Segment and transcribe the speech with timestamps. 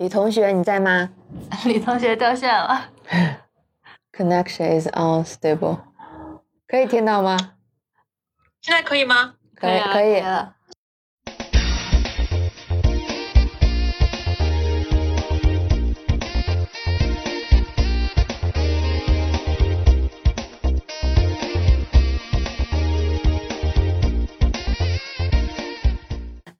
[0.00, 1.10] 李同学，你在吗？
[1.66, 2.88] 李同学掉线了。
[4.16, 5.80] Connection is unstable。
[6.66, 7.36] 可以听到吗？
[8.62, 9.34] 现在可以吗？
[9.54, 10.22] 可以，了可以。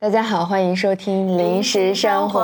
[0.02, 2.40] 大家好，欢迎收听《临时生活》，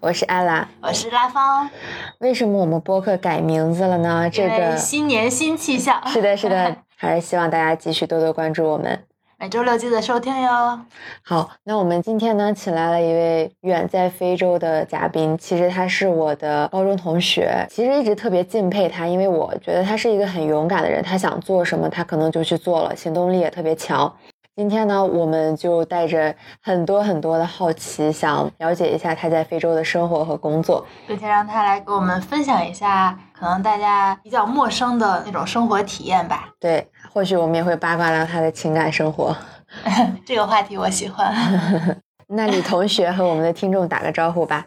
[0.00, 0.66] 我是艾拉。
[0.82, 1.70] 我是拉芳。
[2.18, 4.28] 为什么我们播客改名字了呢？
[4.28, 6.04] 这个新年新气象。
[6.08, 9.04] 是的，是的， 还是希望大家继续多多关注我们。
[9.38, 10.80] 每周六记得收听哟。
[11.22, 15.38] 好，那我们今天呢，请来了一位远在非洲的嘉宾。
[15.38, 24.12] 其实他是我的高中同学，其实一直特别敬佩他，因为我觉得他是一个很勇敢的人，他想做什么，他可能就去做了，行动力也特别强。
[24.60, 30.86] 今天呢，我们就带着很多很多的好奇，想了解一下他在非洲的生活和工作。
[31.06, 36.50] 并且让他来给我们分享一下可能大家比较陌生的那种生活体验吧。
[36.60, 39.34] 对，或许我们也会八卦到他的情感生活。
[40.26, 41.34] 这个话题我喜欢。
[42.28, 44.66] 那李同学和我们的听众打个招呼吧。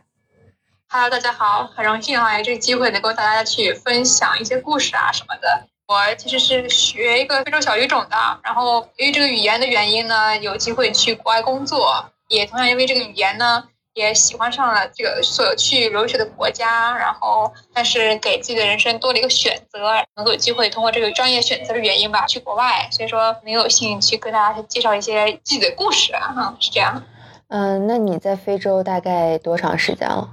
[0.89, 5.67] Hello，大家好，很荣幸啊，有这个机会能够大家去分享一些故事啊什么的。
[5.85, 27.03] 我其实是学一个非洲小语种的，然后由于这个语言的原因呢，有机会去国外工作，也同样因为这个语言呢，也喜欢上了这个所去留学的国家，然后但是给自己的人生多了一个选择，能够有机会通过这个专业选择的原因吧，去国外，所以说能有幸去跟大家去介绍一些自己的故事啊，哈，是这样。
[27.49, 30.29] 嗯，那你在非洲大概多长时间了？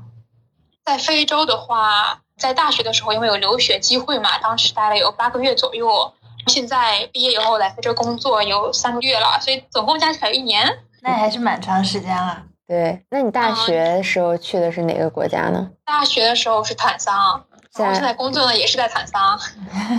[0.85, 6.11] 在非洲的话，在大学的时候，因为有留学机会嘛，当时待了有八个月左右。
[6.47, 10.79] 现在毕业以后来非洲工作有三个月了，所以总共加起来一年。
[11.03, 12.43] 那还是蛮长时间了。
[12.67, 15.71] 对，那你大嗯学时候去的是哪个国家呢？
[15.85, 17.45] 大学的时候是坦桑，
[17.77, 19.39] 然后现在工作呢也是在坦桑。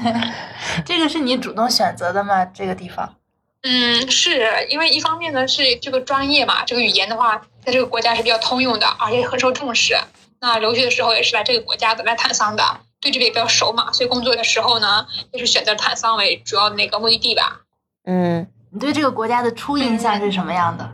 [0.83, 2.43] 这个是你主动选择的吗？
[2.45, 3.17] 这个地方？
[3.61, 9.95] 嗯，是因为一方面呢是这个专业嘛，这个语言的话，在这个国家是比较通用的，而且很受重视。
[10.41, 17.61] 那留学的时候也是来这个国家的，来坦桑的，对这里也比较熟嘛，所以工作的时候呢，也是选择坦桑为主要的那个目的地吧。
[18.05, 20.91] 嗯，你对这个国家的初印象是什么样的？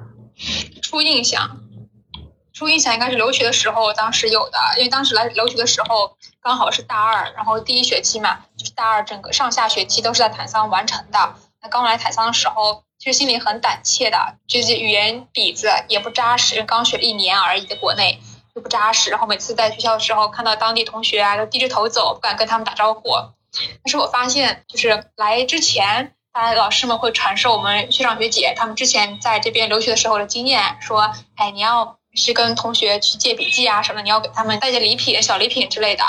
[0.82, 1.62] 初印象，
[2.54, 11.36] 初印象应该是留学的时候当时有的，因为当时来留学的时候刚好是大二，然后第一学期嘛，就是大二整个上下学期都是在坦桑完成的。
[11.62, 18.20] 那刚来坦桑的时候，其实心里很胆怯的，就是语言底子也不扎实，刚学了一年而已，在国内
[18.58, 19.12] 又不扎实。
[19.12, 23.10] 然后每次在学校的时候看到当地同学啊，都低着头走，不敢跟他们打招呼。
[23.84, 36.04] 但是我发现，就是来之前，大家老师们会传授我们学长学姐他们之前在这边留学的时候的经验，说，哎，你要是跟同学去借笔记啊什么的，你要给他们带些礼品、小礼品之类的。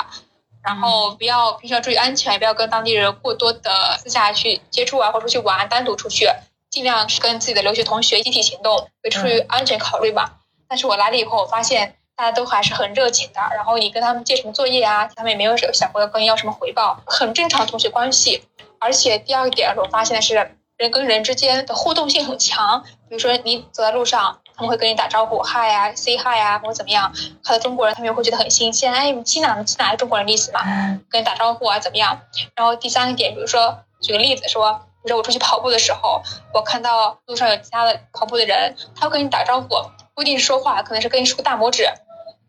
[0.60, 6.28] 然后不要平时要注意安全，不要跟当地人过多的私下去接触啊，或者出去玩，单独出去，
[6.68, 10.40] 尽量是跟自己的留学同学集体行动，会出于安全考虑吧。
[10.68, 18.42] 但是我来了以后，我发现大家都还是很热情的，然后你跟他们借什么作业啊，他们也没有想过要跟你要什么回报，很正常的同学关系。
[18.80, 22.82] 而且第二个点，我发现的是人跟人之间的互动性很强。
[23.08, 27.12] 比如说你走在路上，他们会跟你打招呼，hi 啊，say hi 啊，或者怎么样。
[27.44, 29.56] 看到中国人，他们也会觉得很新鲜，哎，你们去哪？
[29.56, 29.94] 你去哪？
[29.94, 30.60] 中国人的意思嘛，
[31.08, 32.20] 跟你打招呼啊，怎么样？
[32.56, 34.72] 然后第三个点，比如说举个例子说，
[35.04, 36.20] 比如说我出去跑步的时候，
[36.52, 39.68] 我看到路上有其他的跑步的人，他会跟你打招呼，
[40.16, 41.88] 不一定是说话，可能是跟你竖个大拇指，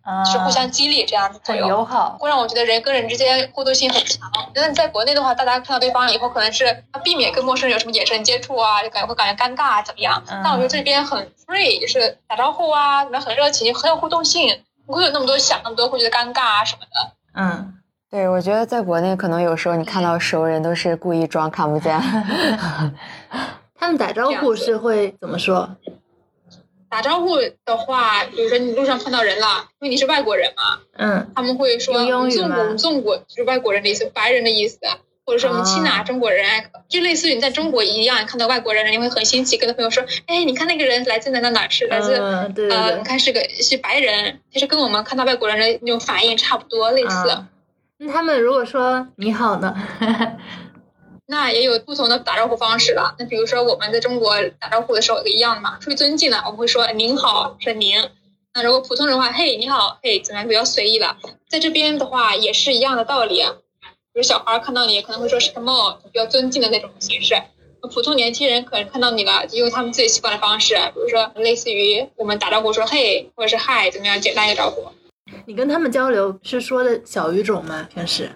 [0.01, 1.69] 啊，是互相激励这样子作很用。
[1.69, 2.17] 友好。
[2.19, 4.29] 会让我觉得人跟人之间互动性很强。
[4.53, 10.21] 觉得你在国内的话，大家看到对方以后，可能是避免跟陌生人有什么眼神接触啊，就感觉会感觉尴尬啊，怎么样？
[10.27, 17.11] 嗯但我觉得这边很 free，就是打招呼啊，怎么很热情，很有互动性，不会有那么多想那么多，会觉得尴尬啊什么的。
[17.35, 17.73] 嗯，
[18.09, 21.99] 对，我觉得在国内可能有时候你看到熟人都是故意装看不见。
[23.79, 25.69] 他们打招呼是会怎么说？
[26.89, 31.94] 打招呼的话，比如说你路上碰到人了，因为你是外国人嘛，嗯他们会说
[32.30, 34.80] 中国中国就是外国人的意思，白人的意思，
[35.25, 36.45] 或者说我们亲哪啊中国人，
[36.89, 43.03] 就类似于你在中国一样，看到外国人，你会很新奇，跟朋友说，哎，你看那个人来自哪哪哪是来自、呃，你。
[43.03, 47.30] 看是个是白人，其实跟我们看到外国人的那种反应差不多类似。
[47.30, 47.47] 啊
[48.01, 49.75] 那他们如果说你好呢？
[51.31, 53.13] 那也有不同的打招呼方式了。
[53.19, 58.09] 那比如说我们在中国打招呼的时候有个一样的嘛，出于尊敬呢，我们会说您好，是您。
[58.55, 61.17] 那如果普通人的话，嘿，你好，嘿，怎么样，比较随意了。
[61.47, 63.43] 在这边的话也是一样的道理。
[64.11, 67.35] 比如小孩看到你可能会说是 come on，比较尊敬的那种形式。
[67.93, 74.83] 普通年轻人可能看到你了，就用他们自己习惯的方式，比如说类似于我们打招呼说嘿，或者是嗨，怎么样，简单一个招呼。
[75.45, 77.87] 你跟他们交流是说的小语种吗？
[77.93, 78.31] 平时？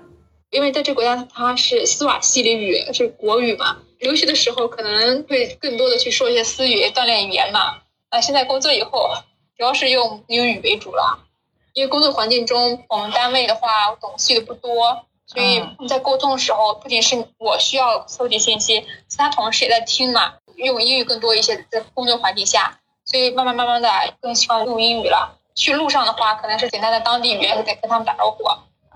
[0.54, 3.78] 因为在这个国家，它是斯瓦西里语，是国语嘛。
[3.98, 7.78] 留学的时候可能会更多的去说一些私语，锻炼语言嘛。
[8.10, 9.10] 啊，现在工作以后，
[9.58, 11.26] 主要是用英语为主了。
[11.74, 21.66] 因为工作环境中，我们单位的话懂西语不多，所以在沟通的时候，不仅是我需要搜集信息，其他同事也在听嘛，用英语更多一些。
[21.72, 23.90] 在工作环境下，所以慢慢慢慢的
[24.22, 25.40] 更喜欢用英语了。
[25.56, 28.44] 去路上的话，可能是简单的当地语言在跟他们打招呼。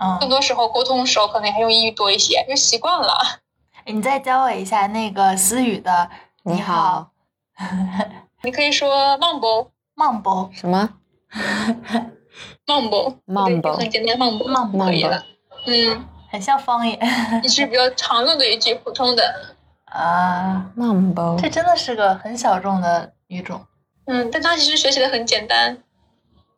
[0.00, 3.18] 嗯，更多时候沟通的时候，可能还用英语多一些，就习惯了。
[3.86, 6.10] 你再教我一下那个思语的
[6.44, 7.10] 你好。
[8.42, 10.88] 你可以说 mumble，mumble 什么？
[12.66, 15.24] mumble，mumble 很简单，mumble 可以了。
[15.66, 16.98] 嗯，很像方言。
[17.42, 19.56] 你是比较常用的一句普通的
[19.86, 21.40] 啊，mumble。
[21.40, 23.66] 这真的是个很小众的语种。
[24.06, 25.82] 嗯，但它其实学起来很简单。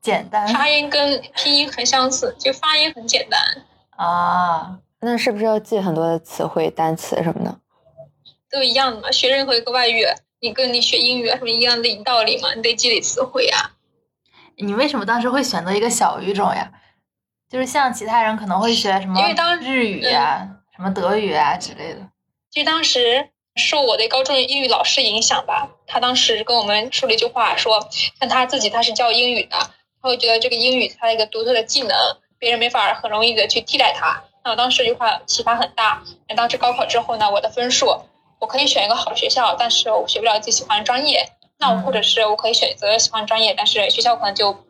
[0.01, 3.41] 简单，发音跟拼音很相似，就发音很简单
[3.91, 4.79] 啊。
[5.01, 7.59] 那是不是要记很多的词汇、单词什么的？
[8.51, 10.05] 都一样的嘛，学任何一个外语，
[10.41, 13.73] 你跟你学英语什么一样的道理嘛，你得积累词汇呀。
[14.57, 16.73] 你为什么当时会选择一个小语种呀？
[17.49, 19.21] 就是像其他人可能会学什么
[19.61, 22.01] 日语啊、什么德语啊之类的。
[22.51, 27.89] 就当时受我的高中英语老师影响吧，他当时跟我们说了一句话，说
[28.19, 29.57] 像他自己他是教英语的。
[30.03, 31.97] 他会觉得这个英语它一个独特的技能，
[32.39, 34.23] 别人没法很容易的去替代它。
[34.43, 36.03] 那我当时这句话启发很大。
[36.29, 37.87] 那当时高考之后呢，我的分数
[38.39, 41.31] 我可以选一个好学校，但是我学不了自己喜欢的专业。
[41.59, 44.65] 那我或者是我可以选择喜欢专业，但是学校可能就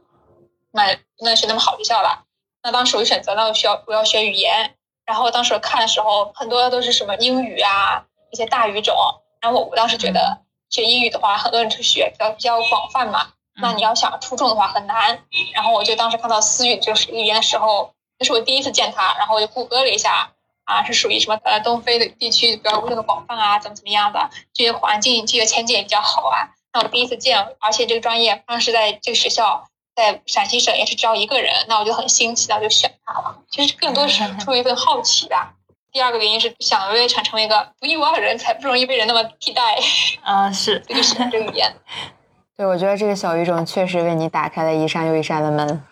[0.73, 2.25] 那不能选那么好学校了。
[2.63, 4.75] 那当时我就选择了需要我要学语言。
[5.07, 8.97] 然后当时我看的时候，很多都是什么英语啊一些大语种。
[9.41, 10.39] 然后我当时觉得
[10.69, 13.33] 学英语的话，很多人去学比较比较广泛嘛。
[13.61, 15.19] 那你要想出众的话很难，
[15.55, 20.31] 然后我就当时看到思雨就是语言的时候，那是我第一次见他，然后我就谷歌了一下，
[20.65, 26.49] 啊，是属于什么呃东非的地区比较物种的广泛啊，怎么怎么样的，这些环境、就业前景也比较好啊。
[26.73, 29.67] 那我第一次见，而且这个专业当时在这个学校
[29.97, 33.39] 在陕西省也是只要一个人，那我就很新奇，那就选他了。
[33.51, 35.55] 其实更多是出于一份好奇吧。
[35.93, 39.77] 第二个原因是想为了想成为一个独一无二的人才，不容易被人那么替代。
[40.23, 41.75] 啊，是这，就选这个语言。
[42.61, 45.83] 对，我觉得这个小语种确实为你打开了一扇又一扇的门。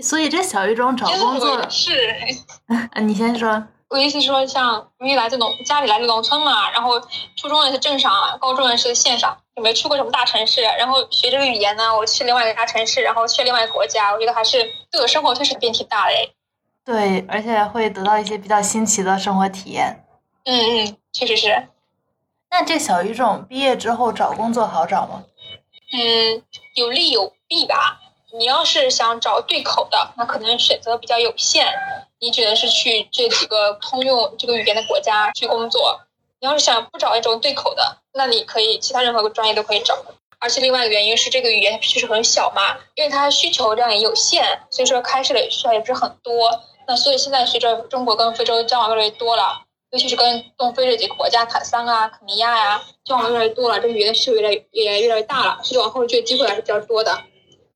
[0.00, 2.14] 所以这小语种找工作是，
[3.00, 3.64] 你先说。
[3.88, 7.00] 我意思说，像因为来自农家里来自农村嘛，然后
[7.38, 10.60] 初中也是镇上，高中也是县上，也没去过什么大城市。
[10.60, 14.58] 然后学这个语言呢，我去另外一个大城市，然后去另外一个国家，我觉得还是
[14.90, 16.12] 对我生活确实变挺大的。
[16.84, 20.04] 对，而且会得到一些比较新奇的生活体验。
[20.44, 21.68] 嗯嗯，确实是。
[22.50, 25.22] 那这小语种毕业之后找工作好找吗？
[25.92, 26.42] 嗯，
[26.74, 28.00] 有利有弊吧。
[28.38, 31.66] 你要是想找对口的，那可能选择比较有限，
[32.18, 36.00] 你只能是去这几个通用这个语言的国家去工作。
[36.40, 39.96] 你要是想不找一种对口的，那你可以其他任何个专业都可以找。
[40.38, 46.62] 而且另外一个原因是这个语言确实很小嘛，因为它需求量也有限，所以说开设的学校也不是很多。
[46.88, 49.62] 那所以现在随着中国跟非洲交往越来越多了。
[49.92, 57.24] 尤其是跟东非这几个国家，坦桑啊、肯尼亚呀，交往越来越多了，这个语言需求越来也越来越大了，所以往后就业机会还是比较多的。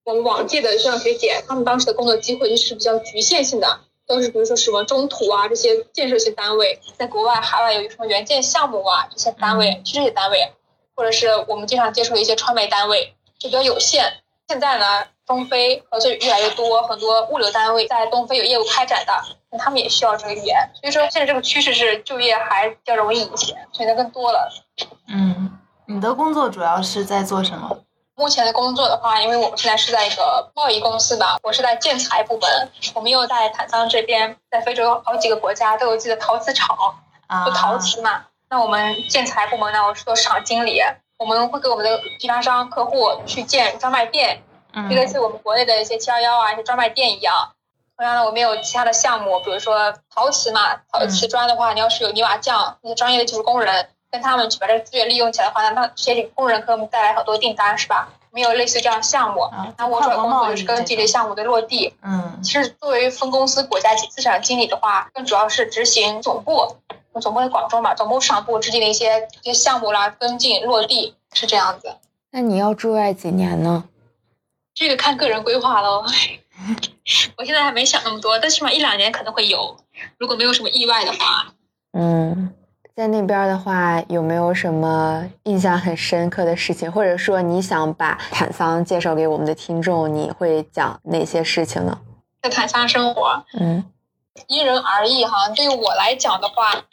[0.02, 10.52] 我们往届的学长学姐，他们当时的工作机会就是比较局限性的，都是比如说什么中途啊这些建设性单位，在国外、海外有什么援建项目啊这些单位，去这些单位，
[10.94, 14.22] 或者是我们经常接触的一些传媒单位，就比较有限。
[14.48, 19.12] 现在呢，东非合作越来越多，很多物流单位在东非有业务开展的。
[19.58, 24.52] 他们也需要这个语言，所以说现在这个趋势是就业还比较容易一些，选择更多了。
[25.08, 27.78] 嗯，你的工作主要是在做什么？
[28.16, 32.70] 目前的工作的话，因为我们现在是在一个贸易公司吧，我是在建材部门。
[32.94, 36.76] 我们又在坦桑这边，在非洲好几个国家都有自己的陶瓷厂，
[37.46, 38.24] 就陶瓷嘛。
[38.50, 40.80] 那我们建材部门呢，我是做市场经理，
[41.18, 44.42] 我们会给我们的批发商客户去建专卖店，
[44.88, 47.34] 就类似我们国内的一些七幺幺啊，一些专卖店一样。
[47.96, 58.08] 同样的，我们有其他的项目，比如说陶瓷嘛，陶瓷砖的话，你要是有泥瓦匠那些专业的技术工人，跟他们去把这个资源利用起来的话，那那这些工人给我们带来很多订单，是吧？
[58.32, 61.94] 没有类似这样的项目，那我主要工作就是跟这些项目的落地。
[62.02, 66.76] 嗯，其实作为分公司国家级资产经理的话，更主要是执行总部，
[67.18, 71.94] 总部在广州嘛，总部市场部制定的一些一些项目啦，跟进落地是这样子。
[72.30, 73.84] 那你要驻外几年呢？
[74.76, 76.04] 这个看个人规划喽。
[77.38, 79.74] 我现在还没想那么多，但起码一两年可能会有，
[80.18, 81.46] 如果没有什么意外的话。
[81.92, 82.52] 嗯，
[82.94, 91.98] 在那边的话，有没有什么印象很深刻的事情，或者说你想把坦桑介绍给我们的听众，你会讲哪些事情呢？
[92.42, 93.44] 在坦桑生活。
[93.58, 93.82] 嗯，
[94.46, 95.48] 因人而异哈。
[95.50, 96.84] 对于我来讲的话，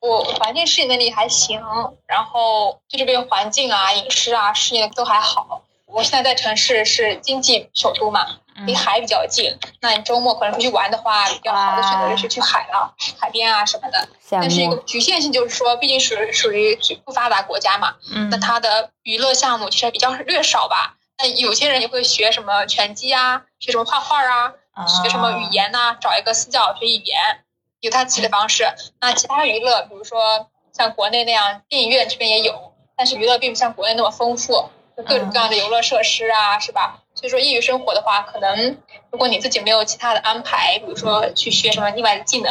[0.00, 1.60] 我环境适应能力还行，
[2.06, 5.62] 然后对这边环境啊、饮食啊适应都还好。
[5.92, 8.26] 我现在在城市是经济首都嘛，
[8.66, 9.56] 离海比较近。
[9.80, 14.08] 那你周末可能出去玩的话，比较好的选择就是去海了，海边啊什么的。
[14.30, 17.94] 但是一个局限性就是说，毕竟属属于不发达国家嘛，
[18.30, 20.96] 那它的娱乐项目其实比较略少吧。
[21.18, 24.54] 那有些人也会学什么拳击啊，学什么画画啊，
[24.86, 27.44] 学什么语言呐，找一个私教学语言，
[27.80, 28.66] 有他自己的方式。
[29.00, 34.70] 那其他娱乐，比如说像国内那样，电影院这边也有，但是娱乐并不像国内那么丰富。
[35.06, 37.02] 各种各样的游乐设施啊，是吧？
[37.14, 38.76] 所以说，业余生活的话，可能
[39.10, 42.50] 如果你自己没有其他的安排，比如说去学什么另外的技能，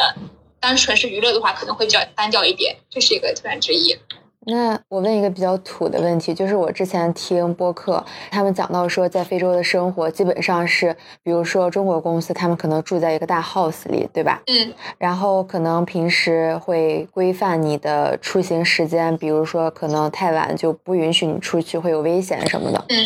[0.60, 2.76] 单纯是娱乐的话，可能会比较单调一点。
[2.88, 3.98] 这是一个挑战之一。
[4.44, 14.42] 那我问一个比较土的问题，就是我之前听播客，他们讲到说，在非洲的生活基本上是，比如说中国公司，他们可能住在一个大 house 里，对吧？
[14.46, 14.72] 嗯。
[14.98, 22.84] 然后可能平时会规范你的出行时间，比如说可能太晚就不允许你出去，会有危险什么的。
[22.88, 22.96] 嗯。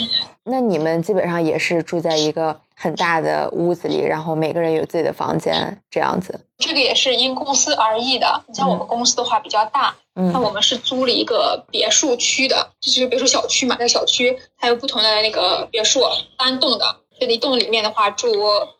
[0.45, 6.38] 那你们基本上也是住在一个很大的屋子里，然后每个人有自己的房间这样子。
[6.59, 8.45] 这个也是因公司而异的。
[8.47, 13.75] 你像我们公司的话比较大，那我们是租了一个别墅区的，就是别墅小区嘛。
[13.78, 16.02] 那个小区它有不同的那个别墅，
[16.38, 18.28] 单栋的，这一栋里面的话住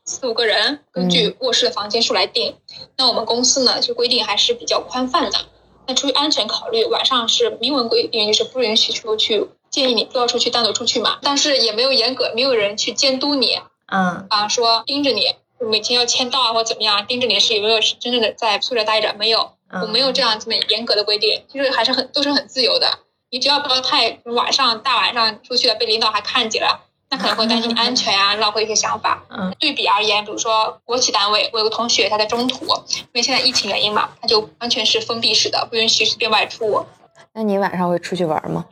[0.05, 2.55] 四五个人，根据卧室的房间数来定。
[2.99, 5.39] 那我们公司呢，就规定还是比较宽泛的。
[5.87, 9.49] 那出于安全考虑，晚上是明文规定就是不允许出去。
[9.71, 11.19] 建议你不要出去，单独出去嘛。
[11.23, 13.59] 但是也没有严格，没有人去监督你。
[13.87, 15.23] 嗯，啊，说盯着你，
[15.59, 19.15] 每天要签到啊，或怎么样，盯着你是有没有是真正的在宿舍待着？
[19.19, 19.53] 没有，
[19.83, 22.99] 我没有这样这么严格的规定，就是还是很都是很自由的。
[23.31, 29.25] 你只要不要太晚上大晚上出去了，被领导还看见了，那可能会担心你安全啊， 闹会一些想法。
[29.29, 36.85] 嗯，对比而言，比如说国企单位，我有个同学他在中途，因为现在疫情原因嘛，他就完全是封闭式的，不允许随便外出。
[37.33, 38.65] 那你晚上会出去玩吗？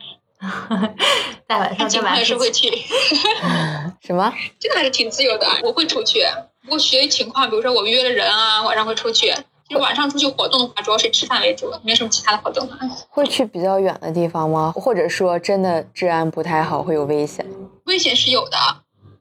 [1.47, 2.69] 大 晚上就还是会去，
[4.01, 4.33] 什么？
[4.59, 5.47] 这个还是挺自由的。
[5.63, 6.25] 我会出去，
[6.63, 9.33] 不过学情况，比如说我约了人啊，晚上会出去。
[9.67, 12.69] 其实晚上出去活动的话，主要是吃饭为主，没什么其他的活动。
[13.09, 14.71] 会去比较远的地方吗？
[14.75, 17.43] 或者说真的治安不太好，会有危险？
[17.85, 18.57] 危险是有的，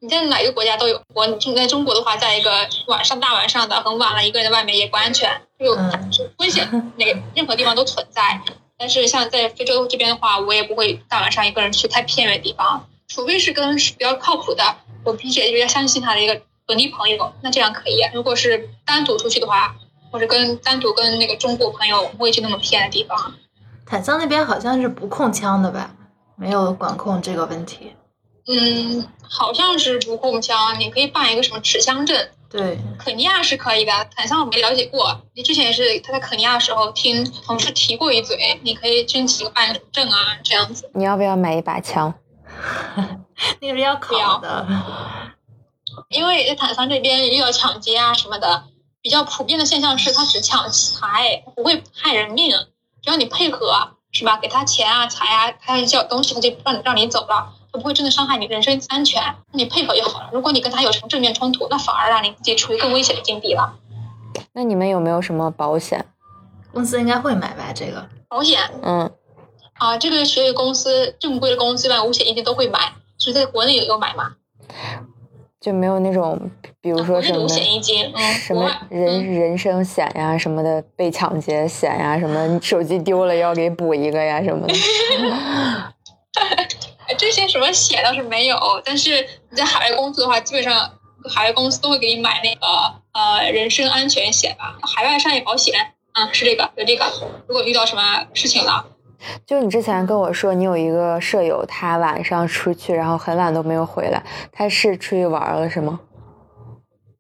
[0.01, 1.01] 你在哪个国家都有。
[1.15, 2.51] 我你在中国的话，在一个
[2.89, 5.75] 晚上大晚上的很晚了，一个人在外面也不安全，有
[6.37, 8.39] 危险，哪任何地方都存在。
[8.79, 14.63] 但是像在非洲这边的话，我也不会大晚上一个人去太偏远的地方，除非是跟比较靠谱的，
[15.05, 18.01] 我并且比较相信他的一个本地朋友，那这样可以。
[18.13, 19.77] 如果是单独出去的话，
[20.11, 23.35] 或者跟单独跟那个中国朋友，不会去那么偏的地方。
[23.87, 25.95] 坦桑那边好像是不控枪的吧？
[26.37, 27.93] 没有管控这个问题。
[28.47, 32.29] 嗯，好像是不控枪，你可以办一个什么持枪证。
[32.57, 35.21] 对，肯尼亚是可以的，坦桑我没了解过。
[35.35, 40.89] 你之前也是他在肯尼亚的时候听同事提过一嘴，你可以申请办证啊，这样子。
[40.95, 42.15] 你要不要买一把枪？
[43.61, 44.65] 那个是要考的，
[46.11, 48.63] 因为在坦桑这边又要抢劫啊什么的，
[49.03, 52.57] 比较普遍的现象是他只抢财，不会害人命。
[53.03, 54.39] 只要你配合，是吧？
[54.41, 57.53] 给他钱啊、财啊，他要东西他就让让你走了。
[57.79, 60.31] 不会真的伤害你人身安全，你配合就好了。
[60.33, 63.75] 如果你跟他有什么正面冲突，那反而让你自己处于更危险的境地了。
[64.53, 66.05] 那你们有没有什么保险？
[66.73, 67.73] 公司应该会买吧？
[67.75, 69.11] 这个保险，嗯，
[69.75, 74.35] 啊，这个所有公司正规的公司吧，五险一金都会买，只是在国内也有买嘛。
[75.61, 76.51] 就没有那种，
[76.81, 84.75] 比如说什么五险一金，什么人人身险呀，什么的，被抢劫险呀，什么手机丢了要给补一个呀，什么的。
[87.17, 90.93] 这些什么险倒是没有，但是你在海外工作的话，基本上
[91.29, 92.67] 海外公司都会给你买那个
[93.13, 95.75] 呃人身安全险吧，海外商业保险，
[96.13, 97.05] 嗯，是这个有这个。
[97.47, 98.87] 如果遇到什么事情了，
[99.47, 106.01] 就你之前跟我说，你有一个舍友，他晚上出去，然后很晚都没有回来，他是出去玩了是吗？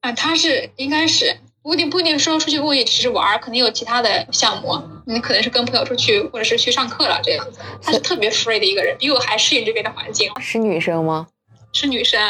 [0.00, 1.38] 啊，他是应该是。
[1.64, 4.78] 不一定不一定说出去过夜只是玩，肯定有其他的项目。
[5.06, 7.58] 你可能是跟朋友出去，或者是去上课了这样子。
[7.80, 10.30] 他是特别 free 的一个人，比我还适应这边的环境。
[10.42, 11.26] 是女生吗？
[11.72, 12.20] 是女生。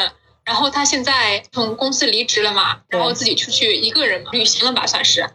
[0.45, 5.29] 然后她现在从公司离职了嘛，然后自己出去一个人嘛旅行了吧，算是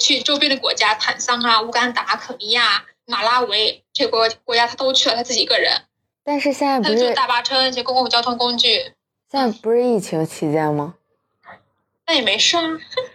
[0.00, 5.70] 去周边的国家，坦桑啊、乌干达、肯尼亚、马拉维这国国家，她都去了，她自己一个人。
[6.24, 8.92] 但是现在不是坐大巴车那些公共交通工具。
[9.30, 10.94] 现在不是疫情期间吗？
[12.06, 12.62] 那也没事啊，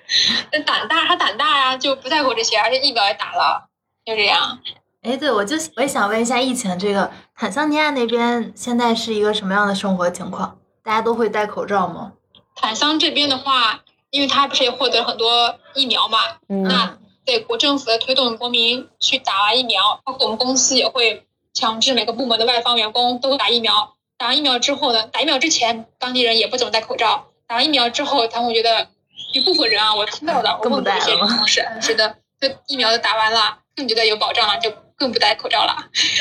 [0.52, 3.68] 那胆大，他胆大呀，就不在乎这些，而且疫苗也打了，
[4.06, 4.60] 就这样。
[5.02, 10.58] 哎，对，我就我也想问一下，疫情这个坦桑尼亚那边现在是一个什么样的生活情况？
[10.84, 12.14] 大家都会戴口罩吗？
[12.56, 16.18] 坦桑这边的话，因为他不是也获得很多疫苗嘛，
[16.48, 23.96] 那对国政府的推动国民去打完疫苗，包括我们公司也会强制每个部门的外方员工都打疫苗。
[24.18, 28.88] 打完疫苗之后呢，打疫苗之前当地人也不怎么戴口罩，打完疫苗之后，他们觉得
[29.34, 35.76] 一部分人啊，我听到的，我问过一些同事，觉得这疫苗都打完了，更觉得有保障了，就更不戴口罩了。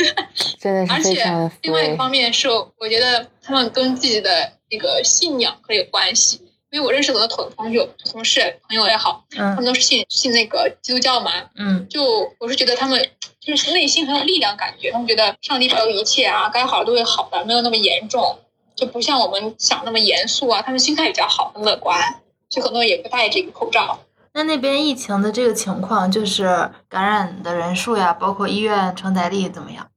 [0.58, 6.40] 真的是而且另外一方面是，我觉得他们跟自己的那个信仰可能有关系。
[6.70, 11.32] 因为我认识很多同朋友、同事、朋友也好，他们都是信信那个基督教嘛。
[11.56, 18.38] 嗯，就我是觉得他们就是内心很有力量，感觉他们觉得上帝保佑一切啊，该好的都会好的，没有那么严重，
[18.78, 20.62] 就不像我们想那么严肃啊。
[20.62, 23.98] 他们心态比较好，很乐观，就很多人也不戴这个口罩。
[24.32, 29.90] 那那边疫情的这个情况，就是感染的人数呀，包括医院承载力怎么样？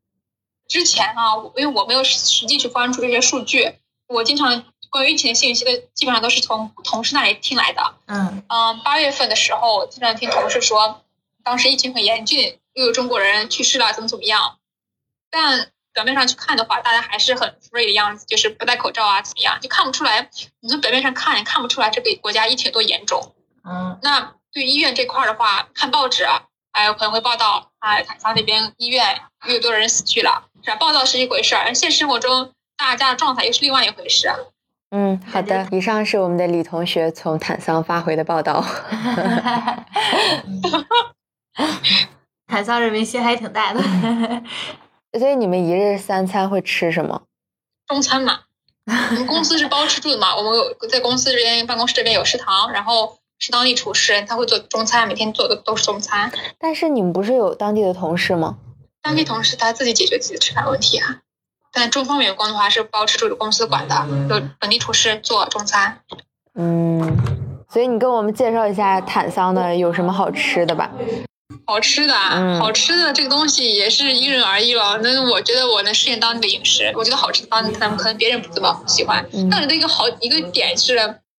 [0.67, 3.75] 之前啊，因为我没有实际去关注这些数据，
[4.07, 4.63] 我经常。
[4.89, 7.93] 关于疫情的信息的，基本上都是从同事那里听来的。
[8.07, 10.99] 嗯嗯，八月份的时候，经常听同事说，
[11.45, 14.57] 当时疫情很严峻，又有中国人去世了，怎么怎么样。
[15.29, 20.29] 但表面上去看的话，大家还是很 free 的样子，就是不戴口罩啊，怎么样，就看不出来。
[20.59, 23.33] 你从表面上看，也看不出来这个国家疫情多严重。
[23.63, 26.25] 嗯，那对医院这块的话，看报纸，
[26.71, 30.45] 还有可能会报道啊，坦桑那边医院又有多人死去了。
[30.63, 30.77] 是吧？
[30.77, 34.31] 报道是一回事儿，现实生活中大家的状态又是另外一回事。
[34.91, 35.67] 嗯，好的。
[35.71, 38.63] 以上是我们的李同学从坦桑发回的报道。
[42.47, 43.81] 坦桑人民心还挺大的。
[45.17, 47.23] 所以你们一日三餐会吃什么？
[47.87, 48.41] 中餐嘛。
[48.87, 50.35] 我们公司是包吃住的嘛。
[50.35, 56.31] 我们有在公司这边办公室这边有食堂，然后是当地厨师，他会做中餐，每天做的都是中餐。
[56.57, 58.57] 但是你们不是有当地的同事吗？
[59.01, 61.21] 当地同事他自己解决自己的吃饭问题啊。
[61.71, 65.99] 但中方员工的话是包吃住的公司管的，有本地厨师做中餐。
[66.55, 67.17] 嗯，
[67.69, 70.91] 所以你跟我们介绍一下坦桑的有什么好吃的吧？
[71.65, 72.13] 好吃的，
[72.59, 74.97] 好吃的这个东西也是因人而异了。
[75.03, 79.25] 那我觉得我能适应当地的饮食，我觉得好吃的当他们可能别人不怎么喜欢。
[79.49, 80.95] 那里的一个好一个点是，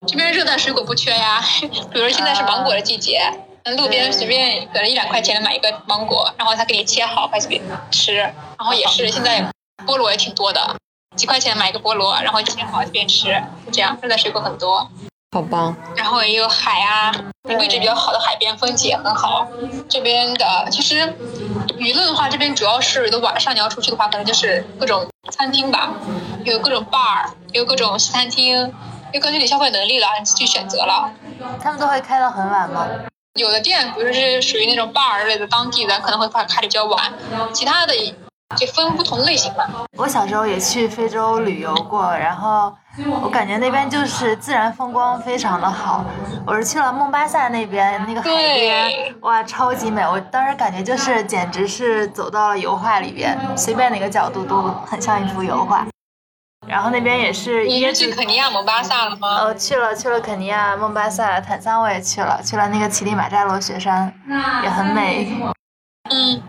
[0.07, 1.43] 这边热带水果不缺呀，
[1.93, 3.21] 比如现在是芒果的季节，
[3.65, 7.61] 那路边随便可能一两块钱买一个芒果，然后他给你切好，快去
[7.91, 8.17] 吃。
[8.17, 9.49] 然后也是现在。
[9.85, 10.77] 菠萝也挺多的，
[11.17, 13.35] 几块钱买一个菠萝，然后切好一边吃，
[13.67, 13.99] 就这样。
[14.01, 14.89] 热带水果很多，
[15.33, 15.75] 好棒。
[15.97, 17.11] 然后也有海啊，
[17.45, 19.49] 位置比较好的海边，风景也很好。
[19.89, 21.15] 这边的其实
[21.79, 25.95] 娱乐的话，这边主要是的晚上你要出去的话，可能就是各种餐厅吧，
[26.45, 28.75] 有各种 bar，有各种西餐厅，
[29.11, 31.11] 就根据你消费能力了，你自己选择了。
[31.63, 32.87] 他们都会开到很晚吗？
[33.35, 37.11] 有的店，比如说是属于那种 bar 类的，当地的可能会开开的比较晚，
[37.55, 37.95] 其他的。
[38.57, 39.69] 就分不同类型吧。
[39.97, 42.75] 我小时候也去非洲旅游过，然后
[43.23, 46.05] 我感觉那边就是自然风光非常的好。
[46.47, 50.03] 我是去了孟巴萨那边那个海边，哇，超级美！
[50.03, 55.87] 我当时感觉就是简直是走到了油画里边，随便哪个角度都很像一幅油画。
[56.67, 57.67] 然后那边也是。
[57.67, 59.29] 你是去肯尼亚蒙巴萨了吗？
[59.41, 64.13] 呃，去了，去了肯尼亚孟巴萨，坦桑我也去了，去了那个乞力马扎罗雪山，
[64.63, 65.43] 也很美。
[66.11, 66.43] 嗯。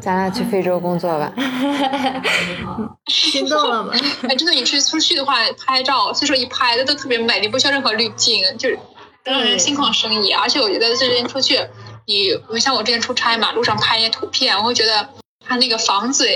[0.00, 1.32] 咱俩去非洲工作吧，
[3.06, 3.92] 心动了吗？
[4.28, 8.78] 哎，真的，你去出去的话，拍照，所以说一拍的都特别美，你不需要任何滤镜，就是
[9.24, 10.32] 让人心旷神怡。
[10.32, 11.58] 而且我觉得这边出去，
[12.06, 12.30] 你
[12.60, 15.08] 像我之前出差嘛，路上拍一些图片，我会觉得
[15.44, 16.28] 它那个房子，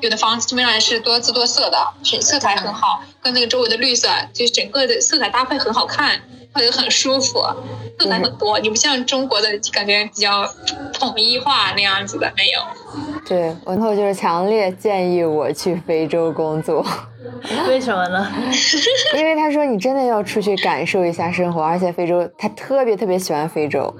[0.00, 6.22] 有的房子基本上是多姿多色的，色彩很好，跟那个周围的绿色，就是整个的色彩搭配很好看。
[6.56, 7.40] 会很舒服，
[7.98, 10.48] 色彩很多，你不像中国的感觉比较
[10.92, 12.60] 统一化那样子的，没有。
[13.26, 16.84] 对，然后就是强烈建议我去非洲工作。
[17.68, 18.26] 为什么呢？
[19.18, 23.92] 因为他说你真的要出去感受一下生活，而且非洲他特别特别喜欢非洲，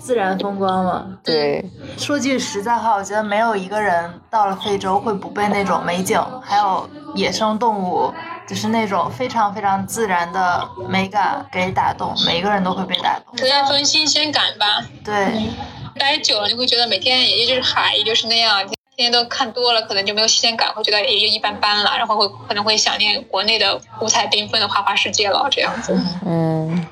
[0.00, 1.06] 自然风光嘛。
[1.22, 1.62] 对，
[1.98, 8.10] 说句实在话，我觉得没有一个人到了非洲会不被那种美景，还有野生动物。
[8.46, 13.34] 就是那种非常非常自然的美感给打动，每个人都会被打动。
[13.36, 14.86] 可能分新鲜感吧。
[15.04, 15.50] 对，
[15.98, 25.98] 待久了你会觉得每天也就是海，也就是那样，天天都看多了，可能就没有新鲜感，会觉得也就一般般了，然后会可能会想念国内的五彩缤纷的花花世界了，这样子。
[26.24, 26.86] 嗯。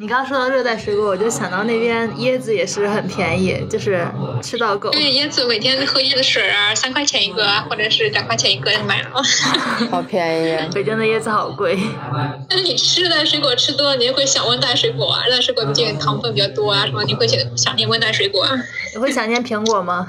[0.00, 4.06] 你刚说到热带水果，我就想到那边椰子也是很便宜，就是
[4.40, 4.90] 吃到够。
[4.90, 9.10] 对，椰子每天喝椰子水啊，三块钱一个，或者是两块钱一个就买了。
[9.90, 10.56] 好便宜。
[10.72, 11.76] 北京的椰子好贵。
[12.48, 15.24] 但是你吃热带水果吃多了，你就会想温带水果啊。
[15.24, 18.46] 热带水果毕竟糖分比较多啊，什么你会想想念温带水果。
[18.94, 20.06] 你会想念苹果吗？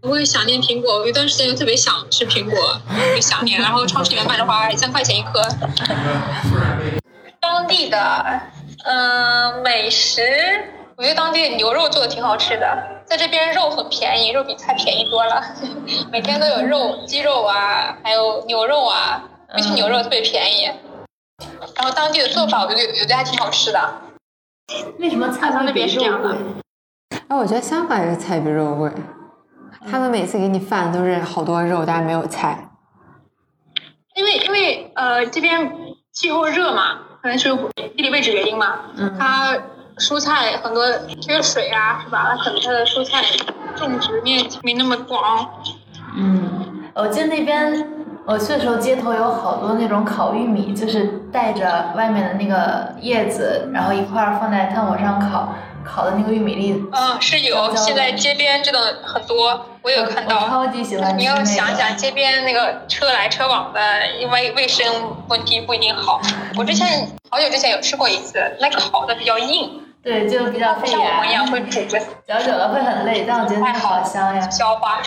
[0.00, 3.60] 我会想念苹果，我有一段时间就特别想吃苹果，特别想念。
[3.60, 5.46] 然后超市里面卖的话，三块钱一颗。
[7.38, 8.40] 当地的。
[8.84, 10.22] 嗯，美食，
[10.96, 15.42] 我觉得当地牛肉做的挺好吃的，在这边肉很便宜，肉比菜便宜多了，
[16.10, 19.22] 每天都有肉，鸡肉啊，还有牛肉啊，
[19.56, 20.70] 尤其牛肉特别便宜。
[21.74, 24.02] 然后当地的做法，我觉得有有的还挺好吃的。
[24.98, 26.36] 为什么菜那边是这样的？
[27.28, 28.90] 哎，我觉得香港也是菜比肉贵，
[29.90, 32.70] 他们每次给你饭都是好多肉，但是没有菜。
[34.14, 35.72] 因为因为呃这边
[36.12, 37.54] 气候热嘛，可能是
[37.96, 39.56] 地理位置原因嘛，嗯它
[39.98, 40.86] 蔬菜很多
[41.20, 42.28] 缺水啊，是吧？
[42.30, 43.22] 它可能它的蔬菜
[43.76, 45.48] 种植面积没那么广。
[46.16, 47.86] 嗯，我记得那边
[48.24, 55.54] 我去的时候，街头有好多那种烤玉米，就是带着外面的那个叶子，然后一块儿放在炭火上烤，
[55.84, 56.84] 烤的那个玉米粒。
[56.92, 60.44] 嗯，是有，现在街边真的很多，我有看到。
[60.44, 63.80] 我超级喜欢你要想想街边那个车来车往的，
[64.18, 64.86] 因为卫生
[65.28, 66.20] 问题不一定好。
[66.56, 74.50] 我之前好久之前有吃过一次，那烤的比较硬，对，就比较不费像我们一样，会煮着嚼久了会很累，但我觉得那个好香呀。
[74.50, 75.00] 消化。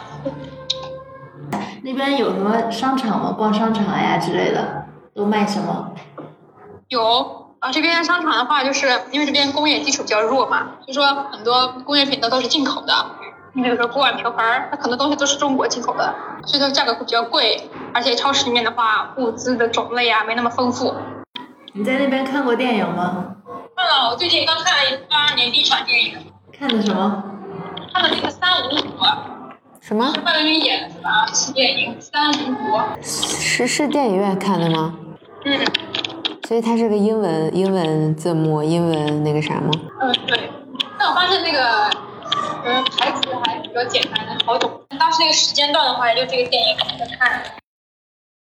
[1.83, 3.35] 那边有什么商场吗？
[3.37, 5.91] 逛商场呀之类的，都卖什么？
[6.87, 12.93] 有啊，这边商场的话，就是因为这边工业基础比较弱嘛，就说很多工业品都都是进口的。
[13.55, 16.13] 你比如说锅碗瓢盆儿，它很多东西都是中国进口的，
[16.45, 17.69] 所以说价格会比较贵。
[17.93, 20.93] 而且超市里面的话，物资的种类啊没那么丰富。
[21.73, 23.35] 你在那边看过电影吗？
[23.75, 26.17] 看了，我最近刚看了八二年第一场电影，
[26.57, 27.23] 看的什么？
[27.93, 29.03] 看了那个《三五五》，
[29.81, 30.11] 什么？
[30.15, 31.27] 是范冰冰演的是吧？
[31.31, 32.77] 新电影《三五五》。
[33.03, 34.95] 是是电影院看的吗？
[35.45, 35.59] 嗯
[36.47, 39.71] 所以它是个英文英文字幕，英文那个啥吗？
[40.01, 40.51] 嗯，对。
[40.99, 41.89] 但我发现那个，
[42.65, 44.71] 嗯，台词还比较简单，好懂。
[44.97, 47.41] 当时那个时间段的话，也就这个电影在看。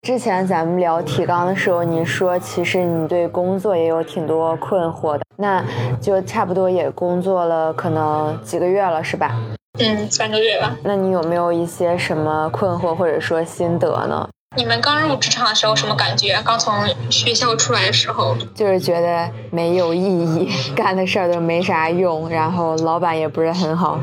[0.01, 5.63] 之前咱们聊提纲的时候，你说其实你对工作也有挺多困惑的，那
[6.01, 9.39] 就差不多也工作了可能几个月了，是吧？
[9.79, 10.75] 嗯，三个月吧。
[10.83, 14.27] 那你有没有一些什么困惑或者说心得呢？
[14.55, 16.39] 你们刚入职场的时候什么感觉？
[16.45, 16.73] 刚从
[17.09, 23.99] 学校出来的时候，就是觉得没有意义， 干的事儿都没啥用，然后老板也不是很好。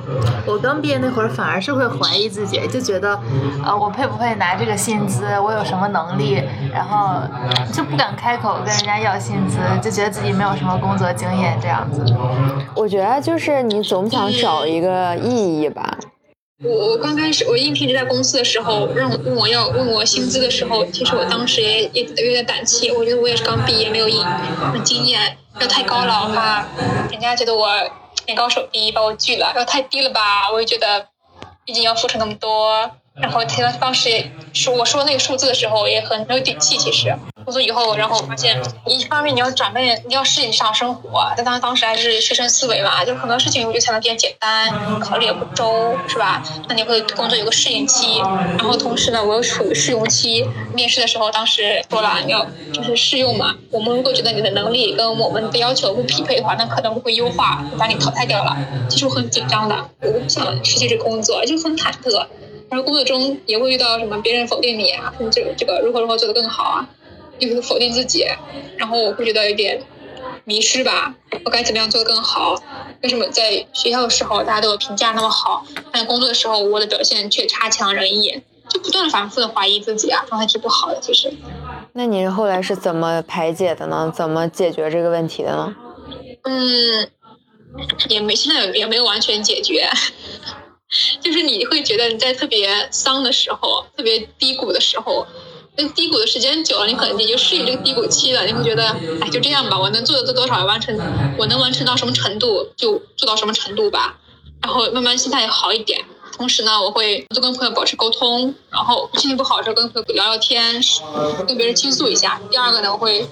[0.47, 3.19] 我刚毕业那会儿，反而是会怀疑自己，就觉得，
[3.65, 5.25] 呃，我配不配拿这个薪资？
[5.39, 6.43] 我有什么能力？
[6.73, 7.21] 然后
[7.73, 12.05] 就不敢开口跟人家要薪资，就觉得自己没有什么工作经验这样子。
[12.75, 15.97] 我觉得就是你总想找一个意义吧。
[16.63, 24.23] 我我刚开始我应聘这在公司的时候，让我问我要问我薪资的时候，其实我当时也也有点胆怯，我觉得我也是刚毕业，没有一
[24.85, 26.69] 经验，要太高了，的话
[27.11, 27.67] 人家觉得我
[28.27, 31.07] 眼高手低，把我拒了；要太低了吧，我也觉得，
[31.65, 32.91] 毕竟要付出那么多。
[33.21, 46.43] 然后他当时也说我说那个数字的时候也很没有底气，其实工作以后，然后发现一方面你要转变，你要适应上生活，但当当时还是学生思维嘛，就很多事情我觉得想的比较简单，考虑也不周，是吧？
[46.69, 48.19] 那你会工作有个适应期，
[48.59, 58.57] 然后同时呢，我又处于试用期，面试的时候当时说了你要就是试用嘛，我们如果觉得你的能力跟我们的要求不匹配的话，那可能会优化把你淘汰掉了。
[58.89, 62.27] 其实我很紧张的，我不想失去这工作，就很忐忑。
[62.71, 66.89] 然后工作中也会遇到什么别人否定你啊，说这个这个如何如何做得更好啊，
[67.39, 68.25] 又会否定自己，
[68.79, 69.83] 然后我会觉得有点
[70.45, 72.55] 迷失吧，我该怎么样做得更好？
[73.03, 81.33] 为什么在学校的时候大家对我评价那么好，但工作的时候我的表现却差强人意，就不断的反复的怀疑自己啊，状态挺不好的其实。
[81.95, 84.13] 那你后来是怎么排解的呢？
[84.15, 85.75] 怎么解决这个问题的呢？
[86.43, 87.11] 嗯，
[88.09, 89.89] 也没现在也没有完全解决。
[91.21, 95.27] 就是你会觉得你在特别丧的时候，特别低谷的时候，
[95.77, 98.45] 那低谷的时间久了，你可能也就适应这个低谷期了。
[98.45, 98.89] 你会觉得，
[99.21, 100.99] 哎，就这样吧，我能做的做多少，完成，
[101.39, 104.19] 我能完成到什么程度就做到什么程度吧。
[104.63, 106.05] 然后慢慢心态也好一点。
[106.37, 110.81] 同时呢，我会多跟朋友保持沟通，然后心情不好的时候跟朋友聊聊天，
[111.47, 112.41] 跟别人倾诉一下。
[112.51, 113.27] 第二个呢，我会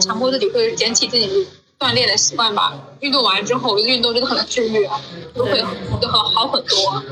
[0.00, 1.46] 强迫自己会捡起自己
[1.82, 2.72] 锻炼的习惯吧。
[3.00, 4.88] 运动完之后，运动真的很治愈，
[5.34, 5.58] 都会
[6.00, 7.02] 就很好很多。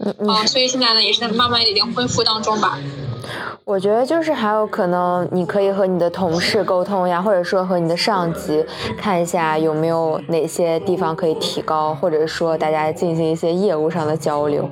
[0.00, 2.78] 嗯嗯啊、所以现在呢，也是在慢慢一点点恢复当中吧。
[3.64, 8.64] 我觉得就是还有可能，你可以和你的同事沟通呀，或者说和你的上级
[8.98, 14.68] 看一下有没有哪些地方可以提高，或者说大家进行一些业务上的交流。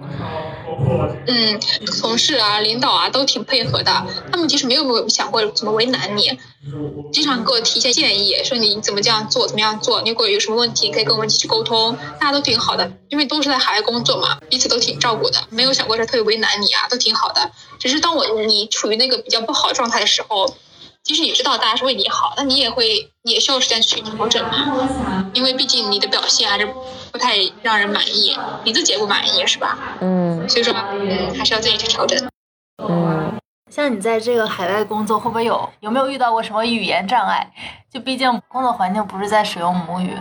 [1.26, 1.60] 嗯，
[2.00, 6.38] 同事啊、领导啊都挺配合的，他们其实没有想过怎么为难你，
[7.12, 17.50] 经常给我提一些建议，说你怎么这样做，怎么样做，如果有什么问题可以跟我们一起去沟通，大家都挺好的，因为都是在海外工作嘛，彼此都挺照顾的，没有想过说特别为难你啊，都挺好的。
[17.78, 20.54] 只是当我你处于那个比较不好状态的时候，
[21.08, 26.66] 即使你知道大家是为你好，那你也会也需要时间去调整嘛，因为毕竟你的表现还是
[27.10, 29.78] 不太让人满意，你自己也不满意，是吧？
[30.02, 32.28] 嗯所以说，嗯，还是要自己去调整。
[32.86, 33.40] 嗯，
[33.70, 37.50] 像你在这个海外工作，会不会有有没有遇到过什么语言障碍？
[37.90, 40.14] 就毕竟工作环境不是在使用母语。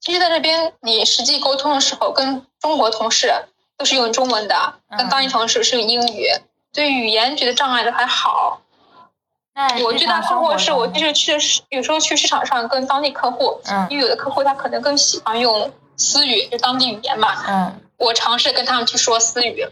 [0.00, 3.30] 其实在这边，你实际沟通的时候，跟中国同事
[3.76, 6.28] 都是用中文的，跟当地同事是用英语。
[6.72, 8.62] 对语言觉得障碍的还好。
[9.68, 17.28] 那我最大收获是我就是去市，有时候去市场上跟当地客户，嗯因为有的客户他可能更喜欢用私语，就当地语言嘛。
[17.48, 19.66] 嗯我尝试跟他们去说私语，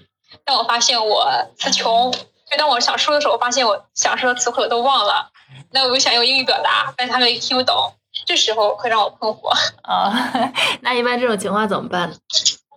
[0.45, 1.27] 但我发现我
[1.59, 2.13] 词穷。
[2.51, 5.31] 就当我想说的时候，我发现我想说的词汇我都忘了。
[5.73, 7.95] 那我又想用英语表达，但是他们也听不懂，
[8.27, 9.49] 这时候会让我困惑。
[9.83, 10.13] 啊
[10.83, 12.17] 那一般这种情况怎么办呢？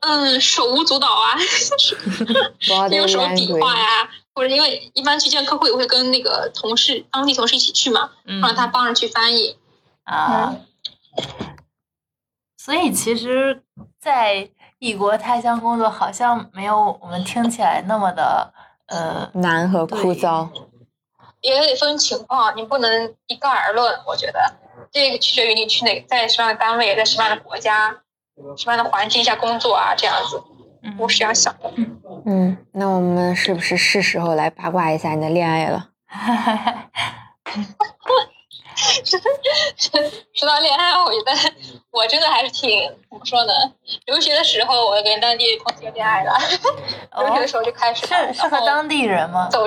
[0.02, 1.38] 嗯，手舞足蹈啊
[2.92, 4.10] 用手比划呀，
[4.42, 9.56] 或者因为一般去见客户也会跟那个同事、当地同事一起去嘛，嗯让他帮着去翻译。
[10.04, 10.56] 啊，
[12.58, 13.62] 所以其实，
[14.00, 14.50] 在
[14.80, 18.52] 异国他乡工作，好像没有我们听起来那么的
[18.88, 20.50] 呃难和枯燥。
[21.42, 24.00] 也得分情况，你不能一概而论。
[24.08, 24.56] 我觉得
[24.92, 27.92] 这个取决于你去哪，在什么样的单位，在什么样的国家，
[28.58, 30.42] 什么样的环境下工作啊，这样子。
[30.84, 31.72] 嗯我是这样想的。
[31.76, 32.02] 嗯，
[32.74, 35.90] 那我们是不是是时候来八卦一下你的恋爱了？
[40.34, 41.32] 说到恋爱，我觉得
[41.92, 43.54] 我真的还是挺怎么说呢？
[44.06, 46.34] 留学的时候，我跟当地同学恋爱了，
[47.20, 49.48] 留学的时候就开始是是和然后当地人吗？
[49.52, 49.66] 走，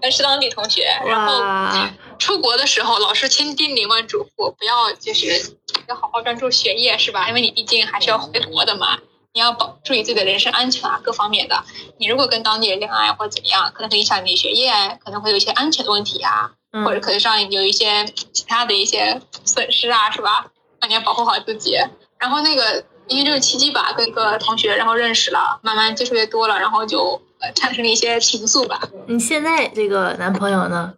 [0.00, 5.56] 呃是当地同学，然后哇，出国的时候，老师千叮咛万嘱咐，不要就是
[5.88, 7.26] 要好好专注学业，是吧？
[7.28, 8.98] 因为你毕竟还是要回国的嘛，
[9.36, 11.62] 你要保注意自己的人身安全啊，各方面的。
[11.98, 14.72] 你如果跟当地人恋爱或者怎么样，可能会影响你学业，
[15.04, 20.46] 可能会有一些安全的问题啊，嗯或者可能上有一些其他的一些损失啊，是吧？
[20.80, 21.76] 那你要保护好自己。
[22.18, 28.80] 然后那个因为这个契机吧，跟个同学然后认识了，慢慢接触越多了，然后就呃产生了一些情愫吧。
[29.06, 30.94] 你现在这个男朋友呢？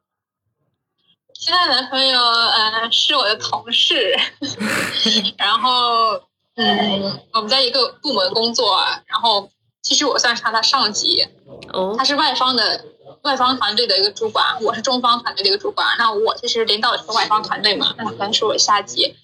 [1.34, 4.16] 现在男朋友，呃，是我的同事，
[5.36, 6.20] 然后，
[6.58, 9.48] 嗯，我们在一个部门工作，然后
[9.80, 11.24] 其实我算是他的上级，
[11.72, 11.94] 哦。
[11.96, 12.84] 他是外方的
[13.22, 19.14] 外方团队的一个主管，我是中方团队的一个主管，那我其实领导的是外方团队嘛，那他是我下级，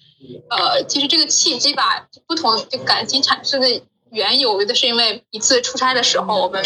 [0.49, 6.63] 呃，其实这个契机吧，不同就感情产生的缘由，有的是因为一次出差的时候，我们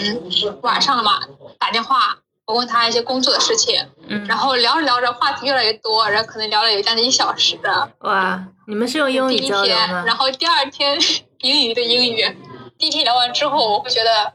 [0.61, 1.19] 晚上嘛
[1.57, 3.79] 打电话，我问他一些工作的事情。
[4.07, 7.91] 嗯，然后聊着聊着，话题越来越多，然后可能聊了有将近一小时的。
[7.99, 10.03] 哇，你们是用英语第一天，交流吗？
[10.07, 10.97] 然后第二天
[11.41, 12.37] 英语对英语。
[12.79, 14.33] 第一天聊完之后，我会觉得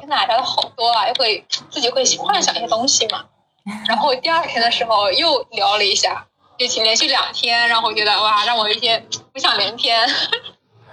[0.00, 3.26] 天哪，聊的好多啊，又会自己会幻想一些东西嘛。
[3.86, 6.26] 然后第二天的时候又聊了一下，
[6.58, 10.04] 就请连续两天，然后我觉得哇，让我有一些浮想联翩。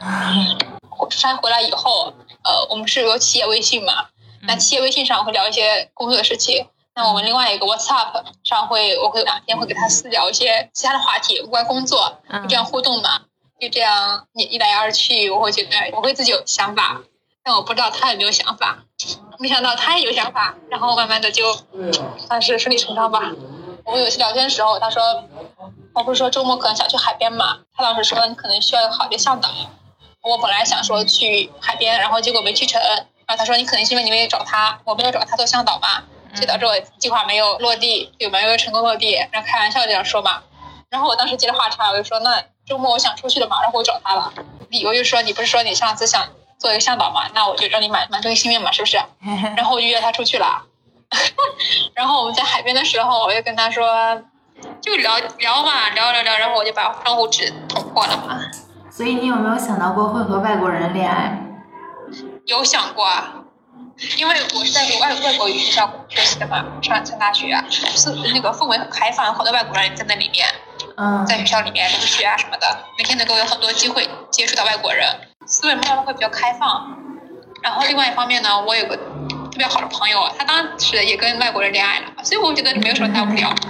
[1.00, 4.06] 我出差回来以后，呃，我们是有企业微信嘛，
[4.44, 6.68] 那企业微信上会聊一些工作的事情。
[6.96, 13.22] 那我们另外一个 WhatsApp 上会，我会两天会给他私聊一些其他的话题，无关工作，嗯就这样互动嘛。
[13.60, 17.02] 就这样你一来二去，我会觉得我会自己有想法，
[17.44, 18.80] 但我不知道他有没有想法。
[19.38, 21.58] 没想到他也有想法，然后慢慢的就
[22.28, 23.22] 算是顺理成章吧。
[23.86, 25.02] 我们有一次聊天的时候，他说，
[25.94, 29.50] 我不是说周末可能想去海边嘛，他当时说你可能需要有好的向导。
[30.22, 32.82] 我本来想说去海边，然后结果没去成。
[33.30, 36.02] 然后他说你可能是因为你没有找他，我没有找他做向导嘛，
[36.34, 39.14] 就导致我计划没有落地，就没有成功落地。
[39.32, 40.42] 然后开玩笑这样说嘛。
[40.90, 44.34] 然后我当时接着话茬，我就说那周末我想出去了嘛，然后我找他了，
[44.70, 46.26] 理由就是说你不是说你上次想
[46.58, 48.98] 做一个向导嘛，那我就让你满满足个心愿嘛，是不是？
[49.56, 50.64] 然后我就约他出去了。
[51.94, 54.20] 然后我们在海边的时候，我就跟他说，
[54.82, 58.40] 就聊聊嘛，聊聊聊，然后我就把窗户纸捅破了嘛。
[58.90, 61.46] 所以你有没有想到过会和外国人恋爱？
[62.50, 63.32] 有想过啊，
[64.18, 70.48] 因为我是在个外外国语学校学习的嘛，上上大学啊，是那个氛围很开放，有很多外国人在那里面，
[70.98, 75.08] 嗯在学校里面留学啊什么的，每天能够有很多机会接触到外国人，
[75.46, 76.98] 思维慢慢会比较开放。
[77.62, 83.68] 然后另外一方面呢，我有个特别好的朋友，他当时也跟外国人恋爱了，所以我觉得没有什么大不了的。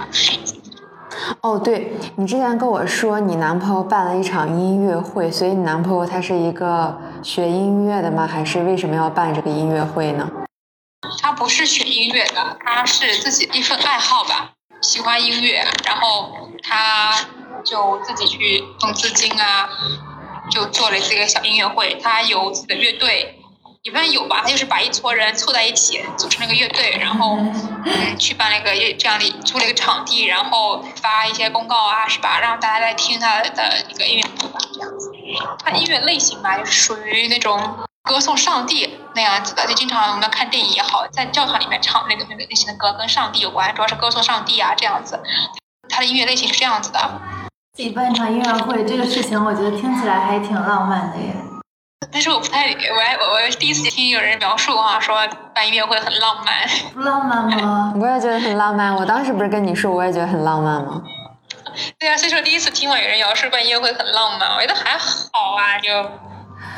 [1.42, 8.26] 哦，对你之前跟我说你男朋友办了一场音乐会，所以你男朋友他是一个学音乐的吗？
[8.26, 10.30] 还是为什么要办这个音乐会呢？
[11.22, 16.30] 他不是学音乐的，他是自己一份爱好吧，喜欢音乐，然后
[16.62, 17.12] 他
[17.64, 19.68] 就自己去弄资金啊，
[20.50, 21.98] 就做了这个小音乐会。
[22.02, 23.39] 他有自己的乐队，
[23.82, 32.38] 也不算有吧，他就是把一撮人凑在一起，组成了一个乐队，然后嗯去办了一个这样的租了一个场地，然后发一些公告啊，是吧？
[32.40, 35.10] 让大家来听他的一个音乐吧，这样子。
[35.64, 45.18] 他音乐类型吧，就是属于那种歌颂上帝那样子的，就经常我们看电影也好，在教堂里面唱那个那个类型的歌，跟上帝有关，主要是歌颂上帝啊这样子。
[45.88, 47.00] 他的音乐类型是这样子的。
[47.74, 51.34] 自己办一场音乐会这个事情，我觉得听起来还挺浪漫的耶。
[52.10, 55.16] 但是我不太，我还我我第一次听有人描述啊，说
[55.54, 56.66] 办音乐会很浪漫。
[56.94, 57.92] 不 浪漫吗？
[58.00, 58.94] 我也觉得很浪漫。
[58.94, 61.02] 我当时不是跟你说，我也觉得很浪漫吗？
[61.98, 66.10] 对啊，所以说第一次听到有人描述办音乐会很浪漫，我觉得还好啊，就。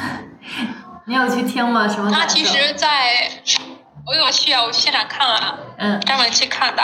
[1.06, 1.88] 你有去听吗？
[1.88, 3.30] 什么他其实，在
[4.06, 6.82] 我有去啊，我去现场看了，嗯，专门去看的。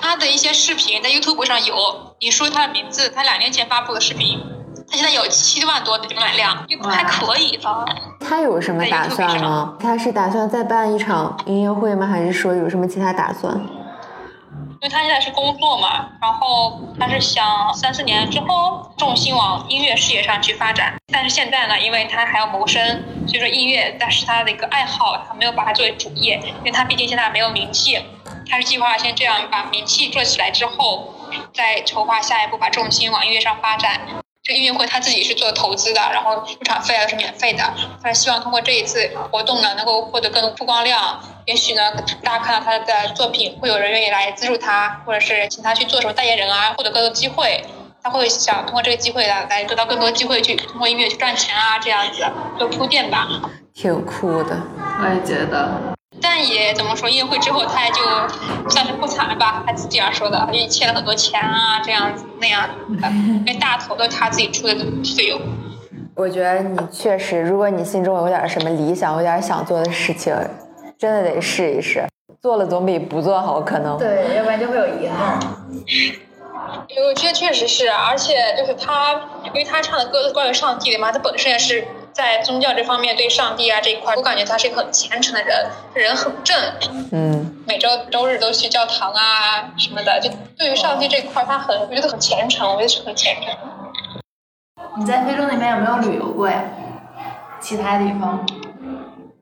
[0.00, 4.40] 他的一些视频在 YouTube 上有，你说他的名字，他两年前发布的视频。
[4.86, 7.84] 他现在有七万多的浏览量，还可以吧。
[8.20, 9.76] 他有什么打算吗？
[9.80, 12.06] 他是打算再办一场音乐会吗？
[12.06, 13.54] 还是说有什么其他打算？
[14.80, 20.94] 因为他现在是工作嘛，然后他是想三四年之后重心往音乐事业上去发展。
[21.12, 27.98] 但是现在呢，因为他还要谋生，所以说音乐但是他的一个爱好，他没有把它作为主业，因为他毕竟现在没有名气。
[28.48, 31.12] 他是计划先这样把名气做起来之后，
[31.52, 34.00] 再筹划下一步把重心往音乐上发展。
[34.48, 37.62] 这音乐会他自己是做投资的，然后入场费啊是免费的。
[38.02, 41.20] 他是希望通过这一次活动呢，能够获得更多曝光量。
[41.44, 47.62] 也许呢，大家看到他的作品，会有人愿意来资助他，或者是请他去做什么代言人啊，获得更多机会。
[48.02, 52.24] 他会想通过这个机会来来得到更多机会，去通过音乐去赚钱啊，这样子
[52.58, 53.28] 做铺垫吧。
[53.74, 54.56] 挺酷的，
[55.02, 55.97] 我也觉得。
[56.20, 58.02] 但也怎么说，音乐会之后他也就
[58.70, 64.74] 算是破产了吧，他自己样说的，因为欠了很多钱啊，这样子那样子的，因为大头都是他自己出的
[65.16, 65.40] 费用。
[66.14, 70.34] 我觉得你确实，如果你心中有点什么理想，有点想做的事情，
[70.98, 72.04] 真的得试一试，
[72.42, 73.96] 做了总比不做好，可能。
[73.96, 75.38] 对，要不然就会有遗憾。
[77.08, 81.86] 我觉得确实是，而且就是他，因为他唱的歌是关于上帝的嘛，他本身也是。
[82.18, 86.56] 在宗教这方面，对上帝啊这一块，我感觉他是一个很虔诚的人，人很正。
[87.12, 87.62] 嗯。
[87.64, 90.28] 每周周日都去教堂啊什么的，就
[90.58, 93.54] 对于上帝这块，他很，我觉得很虔诚，我觉得是很虔诚。
[94.96, 96.60] 你在非洲那边有没有旅游过呀？
[97.60, 98.44] 其他地方？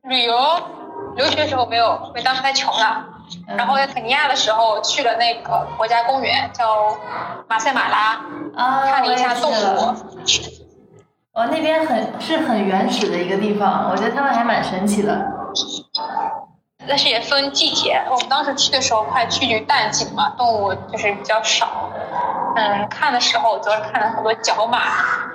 [0.03, 0.37] 旅游，
[1.17, 3.07] 留学时候没有，因为当时太穷了。
[3.57, 6.95] 然后在肯尼亚的时候去了那个国家公园，叫
[7.49, 8.21] 马赛马拉，
[8.55, 9.95] 啊看了一下动物。
[11.37, 15.33] 哦，那边很是很原始的一个地方，我觉得他们还蛮神奇的。
[16.88, 21.90] 但是也分季节，我们当时去的时候快趋于淡季嘛，动物就是比较少。
[22.57, 24.81] 嗯，看的时候主要是看了很多角马，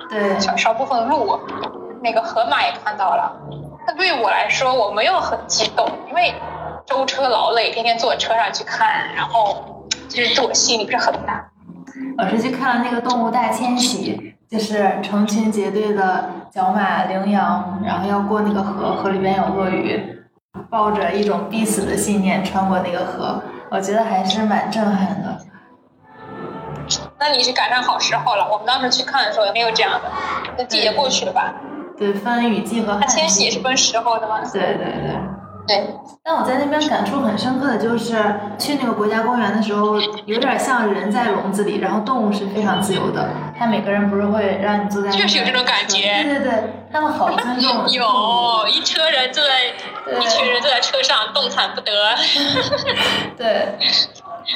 [0.09, 1.39] 对，少少部分鹿，
[2.01, 3.31] 那个河马也看到了。
[3.85, 6.33] 那对于我来说，我没有很激动，因为
[6.87, 11.45] 舟车劳累，天天坐车上去看，然后其实对我吸引力不是很大。
[12.17, 14.35] 我是去看了那个动物大迁徙。
[14.51, 20.25] 就是成群结队的角马、羚羊，然后要过那个河，河里边有鳄鱼，
[20.69, 25.37] 抱着一种必死的信念穿过那个河，我觉得还是蛮震撼的。
[27.17, 30.11] 那你是赶上好时候了，我们当时去看的时候也没有这样的，
[30.57, 31.53] 那季节过去了吧？
[31.97, 32.99] 对，分雨季和。
[32.99, 34.41] 它迁徙也是分时候的吗？
[34.51, 35.17] 对对对。
[35.67, 35.87] 对，
[36.23, 38.15] 但我在那边感触很深刻的就是
[38.57, 43.29] 去那个国家公园的时候，有点像人在笼子里，然后动物是非常自由的。
[43.57, 46.23] 他每个人不是会让你坐在，确实有这种感觉。
[46.23, 47.87] 对对对，他们好尊重。
[47.89, 51.91] 有一车人坐在，一群人坐在车上动弹不得。
[53.37, 53.77] 对，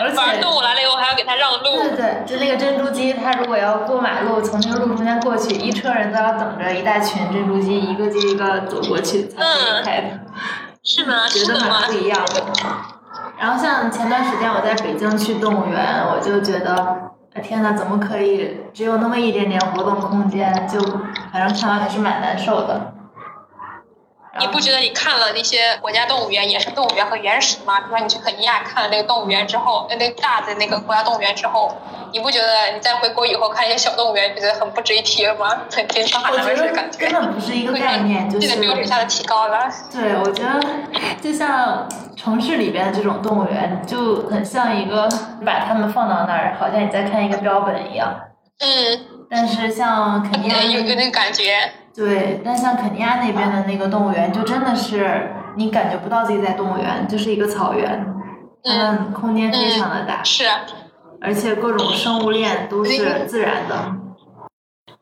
[0.02, 1.84] 而且动物来了以后还要给他让路。
[1.84, 10.08] 对对，就那个珍珠鸡，它如果要过马路，从那个路中间过去，一车人都要等着一大群珍珠鸡一个接一个走过去才可以开的。
[10.86, 11.28] 是吗？
[11.28, 12.43] 觉得蛮不一样的。
[13.39, 20.67] 然后像前段时间我在北京去动物园，我就觉得，天呐，怎么可以只有那么一点点活动空间？
[20.67, 20.80] 就
[21.34, 22.93] 反正看完还是蛮难受的。
[24.39, 27.80] 你不觉得你看了那些国家动物园、野生动物园和原始吗？
[27.80, 31.74] 比如说你去肯尼亚看了那个动物园之后，那那大的那个国家动物园之后，
[32.12, 35.62] 你不觉得你再回国以后看一些小动物园，你觉得很不值一提了吗？
[35.72, 36.97] 很天差地别的感觉。
[37.09, 38.47] 根本不是一个概念，就是。
[38.47, 39.70] 这个标准下的提高了。
[39.91, 40.59] 对，我觉得
[41.22, 41.88] 就像
[42.18, 45.07] 城市里边的这种动物园，就很像一个
[45.45, 48.14] 把它们放到那儿，好像你在看一个标本一样。
[48.59, 48.99] 嗯。
[49.30, 50.62] 但是像肯尼亚。
[50.62, 51.72] 有有那个感觉。
[51.96, 58.06] 对，但像肯尼亚那边的那个动物园，就真的是你感觉不到自己在动物园，就是一个草原，
[58.64, 60.46] 它们空间非常的大，是，
[61.22, 63.76] 而且各种生物链都是自然的。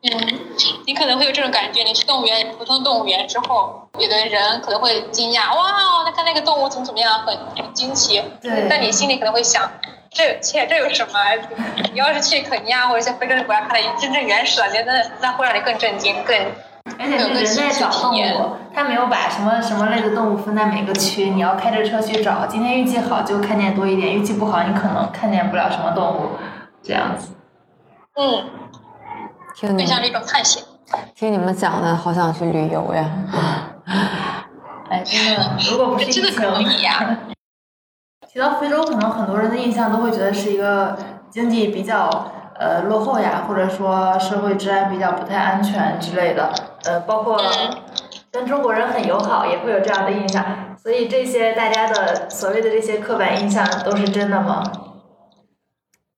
[0.02, 0.38] 嗯。
[0.86, 8.22] 你可能会有这种感觉，你去动物园，普通动物园之后，有的人可能会惊讶，哇，那看那个动物怎么怎么样，很很惊奇。
[8.40, 9.68] 对但你心里可能会想，
[10.10, 11.18] 这切这有什么？
[11.92, 16.36] 你要是去肯尼亚或者一些非洲的国家看到真正原始的，那那那会让你更震惊，更
[16.98, 22.46] 而且是人在找动物，他没有把什么什么类的动物分在每个区，你要开着车去找。
[22.46, 26.28] 今天运气好就看见多一点，运气不好你可能看见不了什么动物，
[26.82, 27.32] 这样子。
[28.16, 28.44] 嗯，
[29.56, 30.62] 听你更像是一种探险。
[31.14, 33.10] 听你们讲的，好想去旅游呀！
[34.90, 37.18] 哎，真的，如果不是疫真的可以情，呀、
[38.30, 40.98] 提到非洲，可能很多人的印象都会觉得是一个
[41.30, 46.52] 经济比较呃落后呀，或者说社会治安比较不太安全之类的，
[46.86, 47.82] 呃，包括嗯
[48.30, 50.76] 跟中国人很友好，也会有这样的印象。
[50.82, 54.62] 所以这些大家的所谓的这些刻板印象都是真的吗？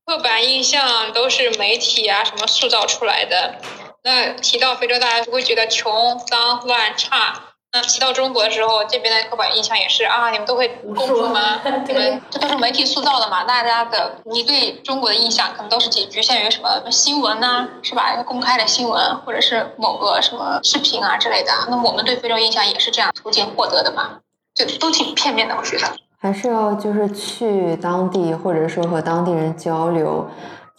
[0.05, 3.57] 刻板印象都是媒体啊什么塑造出来的。
[4.03, 7.46] 那提到非洲，大家就会觉得穷、脏、乱、差。
[7.73, 11.61] 那提到中国的时候，这边的刻板印象也是啊，你们都会功夫吗？
[11.87, 13.45] 你们这都是媒体塑造的嘛？
[13.45, 18.23] 大家的你对中国的印象可能都是仅局限于什么新闻呐、是吧？
[18.23, 21.53] 公开的新闻或者是某个什么视频啊之类的。
[21.69, 24.21] 那我们对非洲印象也是这样途径获得的嘛？
[24.55, 25.85] 就都挺片面的，我觉得。
[26.19, 30.27] 还是要就是去当地，或者说和当地人交流，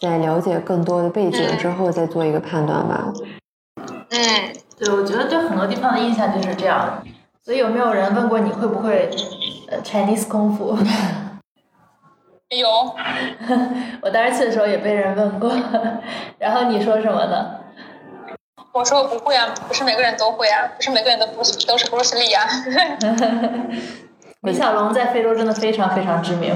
[0.00, 3.04] 在了解更多的背景之后再做一个判断吧。
[3.22, 3.37] 嗯，
[4.08, 7.02] 对，我觉得对很多地方的印象就是这样。
[7.44, 9.10] 所以有没有人问过你会不会
[9.68, 10.76] 呃 Chinese 功夫？
[12.50, 12.68] 有。
[14.02, 15.50] 我当时去的时候也被人问过，
[16.38, 17.54] 然后你说什么呢？
[18.72, 22.44] 我说我不会啊，不是每个人都会啊，不是每个人都不是都是布鲁斯利啊。
[24.42, 26.54] 李小龙在非洲真的非常非常知名。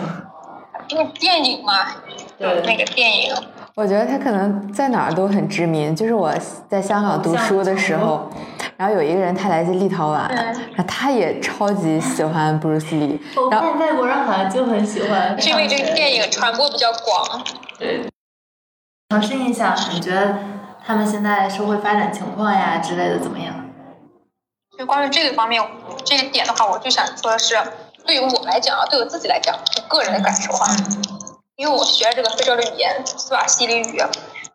[0.89, 1.87] 因为电影嘛，
[2.39, 3.35] 对那个电影，
[3.75, 5.97] 我觉得他可能在哪儿都很知名。
[5.97, 6.33] 就是我
[6.69, 8.29] 在香港读书的时候，
[8.77, 15.37] 然后有一个人他来自立陶宛，嗯然后他也超级喜欢布鲁斯利，我然后看外国人好像就很喜欢。
[15.41, 17.43] 是因为这个电影传播比较广。
[17.79, 18.07] 对。
[19.11, 20.35] 尝试印象，你觉得
[20.85, 23.55] 他们现在社会发展情况呀之类的怎么样？
[24.79, 25.63] 就关于这个方面，
[26.05, 27.55] 这个点的话，我就想说的是，
[28.07, 30.67] 对于我来讲啊，对我自己来讲，我个人的感受啊，
[31.63, 34.05] 因为我学这个非洲的语言斯瓦希里语，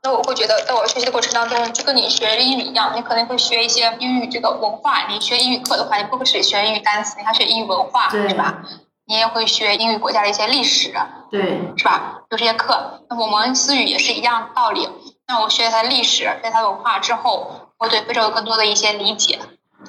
[0.03, 5.08] 那我会觉得在我学习的过程当中，就跟你学英语一样，你可能会学一些英语这个文化。
[5.08, 8.62] 你学英语课的话，你不会只学英语单词，你还学英语文化，对是吧？
[9.05, 10.93] 你也会学英语国家的一些历史，
[11.32, 12.24] 对，是吧？
[12.30, 14.89] 有这些课，那我们思语也是一样的道理。
[15.30, 19.39] 那我学了它的历史，学它的文化之后，我对非洲有更多的一些理解，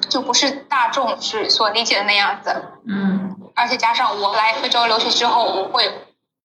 [0.07, 2.63] 就不是大众是所理解的那样子。
[2.87, 5.91] 嗯，而且加上我来非洲留学之后，我会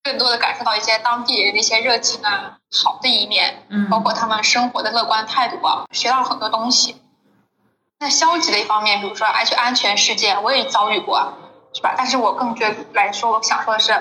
[0.05, 7.01] 更多的感受到一些当地人的一些热情啊、好的一面，嗯包括他们生活的乐观态度啊，学到了很多东西。
[7.99, 11.33] 那消极的一方面，比如说安全安全事件，我也遭遇过，
[11.73, 11.95] 是吧？
[11.97, 13.93] 但是我更觉得来说，我想说的是，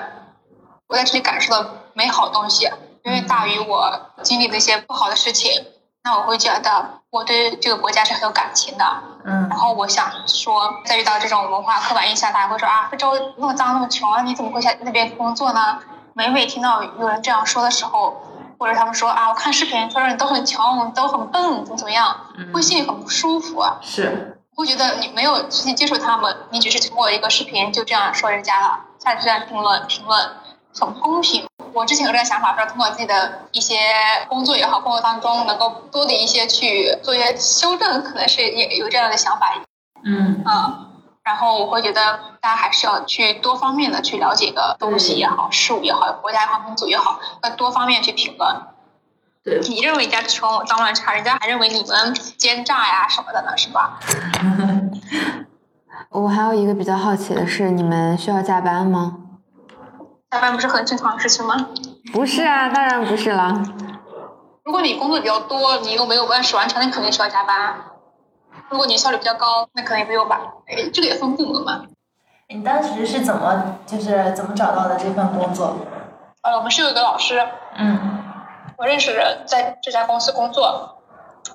[0.88, 2.64] 我在这里感受到美好东西，
[3.04, 5.50] 远远大于我经历的一些不好的事情。
[6.02, 8.84] 那我会觉得我对这个国家是很有感情的。
[9.24, 15.80] 嗯然后我想说，在遇到这种文化刻板印象，大家会说啊，非洲那么脏那么穷啊，你怎么会在那边工作呢？
[16.16, 18.22] 每每听到有人这样说的时候，
[18.56, 22.16] 或者他们说啊，我看视频说人都很穷，都很笨，怎么怎么样，
[22.52, 23.78] 会心里很不舒服啊。
[23.82, 30.30] 是，会觉得你没有实际接触他们，你只是通过一个视频就这样说人家了，下去这样评论评论，
[30.78, 31.44] 很不公平。
[31.72, 33.76] 我之前有这个想法，说通过自己的一些
[34.28, 39.52] 工作也好，工作当中能够多的一些去做一些修正，可能是也有这样的想法
[40.04, 40.86] 嗯啊。
[41.24, 48.54] 然后我会觉得大家还是要去多方面的去了解一个东西也好，事物也好，国家也好，民族也好，要多方面去评论。
[49.42, 53.98] 对，你认为人家穷脏乱差，人家还认为你们奸诈呀什么的呢，是吧？
[56.10, 59.16] 我还有一个比较好奇的是，你们需要加班吗？
[60.30, 61.68] 加班不是很正常的事情吗？
[62.12, 63.62] 不是啊，当然不是啦。
[64.62, 67.76] 如果你工作比较多，你又没有按时完成，那肯定需要加班。
[68.70, 70.40] 如果你效率比较高，那可能也没有吧。
[70.66, 71.82] 哎，这个也分部门嘛。
[72.48, 75.76] 你当时是怎么就是怎么找到的这份工作？
[76.42, 77.46] 呃，我们是有一个老师，
[77.76, 78.22] 嗯
[78.76, 80.98] 我认识人在这家公司工作，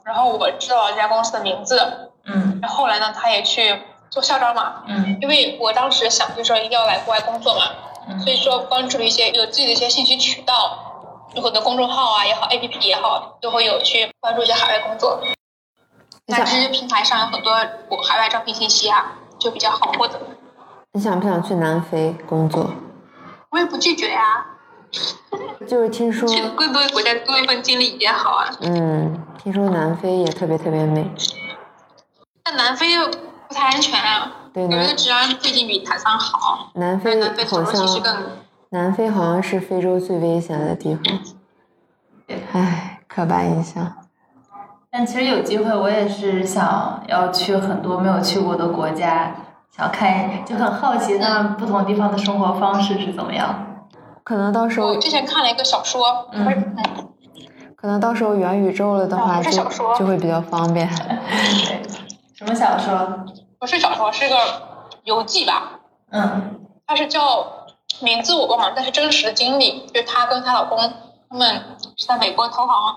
[0.03, 4.84] 然后我知道了这家公司的名字，嗯然后后来呢，他也去做校招嘛。
[4.88, 7.62] 嗯因为我当时想就是说一定要来国外工作嘛，
[8.07, 15.22] 嗯所以说关注了一些有自己的一些信息渠道，有很多公众号啊也好，APP 也好，都会有去关注一些海外工作。
[16.30, 17.51] 你想那这些平台上有很多
[17.89, 20.21] 我海外招聘信息啊，就比较好获得。
[20.91, 22.71] 你想不想去南非工作？
[23.49, 24.45] 我也不拒绝呀、
[25.67, 28.47] 就是听说，去更多的国家多一份经历也好啊。
[28.61, 31.11] 嗯，听说南非也特别特别美。
[32.43, 32.95] 但南非
[33.47, 38.03] 不太安全啊，对南治安最近比坦桑好，南非好像
[38.69, 41.19] 南非好像是非洲最危险的地方。
[42.51, 43.95] 唉，刻板印象。
[44.91, 49.35] 但其实有机会，我也是想要去很多没有去过的国家，
[49.69, 53.65] 想看，就很好奇那不同地方的生活方式是怎么样。
[54.23, 57.09] 可能到时候我，之前看了一个小说，嗯不是，嗯，
[57.75, 60.89] 可能到时候元宇宙了的话，就小说就会比较方便。
[60.97, 61.81] 对，
[62.35, 63.25] 什么小说？
[63.59, 64.35] 不是小说，是个
[65.03, 65.79] 游记吧？
[66.11, 66.55] 嗯
[66.87, 67.45] 它是叫
[68.01, 70.79] 名字我忘了，但是真实的经历，就是她跟她老公
[71.29, 71.61] 他们
[71.95, 72.95] 是在美国投行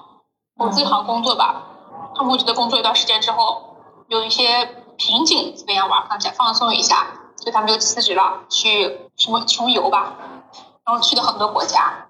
[0.58, 1.64] 投资行工作吧。
[2.14, 3.76] 他们觉得工作一段时间之后
[4.08, 7.06] 有一些瓶颈，怎么样吧，想放松一下，
[7.36, 10.14] 所以他们就辞职了，去什么穷游吧，
[10.84, 12.06] 然后去了很多国家。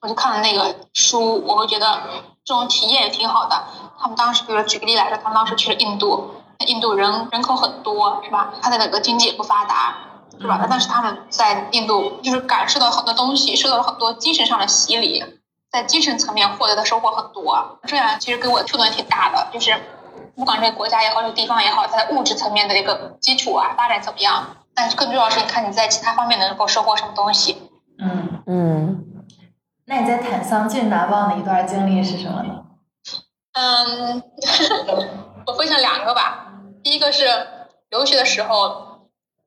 [0.00, 2.00] 我就看了那个书，我会觉得
[2.44, 3.64] 这种体验也挺好的。
[3.98, 6.30] 他们当时，比如说举个例来说，他们当时去了印度，
[6.66, 8.54] 印度人人口很多，是吧？
[8.62, 9.96] 他的那个经济也不发达，
[10.40, 10.64] 是吧？
[10.70, 15.24] 但是他们在印度就是感受到很多东西，受到了很多精神上的洗礼，
[15.70, 17.78] 在精神层面获得的收获很多。
[17.84, 19.74] 这样其实给我触动也挺大的，就是
[20.36, 27.70] 不管这个国家也好，这个地方也好，它的物质层面的一个基础啊发展怎么样，但是更重要的是，你看你在其他方面能够收获什么东西。
[27.98, 29.04] 嗯，嗯，
[29.86, 32.64] 那你在坦桑最难忘的一段经历是什么呢？
[33.52, 34.22] 嗯，
[35.46, 36.52] 我分享两个吧。
[36.84, 37.26] 第一个是
[37.90, 38.87] 留学的时候，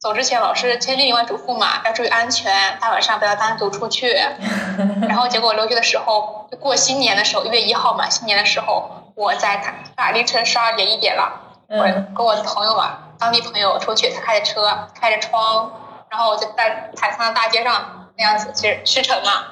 [0.02, 4.12] 走之前老师千叮咛万嘱咐嘛，要注意安全，大晚上不要单独出去。
[5.08, 11.32] 然后结果留学的时候，就过新年的时候，一月一号嘛，新年的时候，我在他大凌晨十二点一点了，
[11.68, 15.72] 我嗯跟我的朋友嘛，当地朋友出去，他开着车，开着窗，
[16.10, 19.46] 然后我就在坦桑的大街上那样子去驰骋嘛。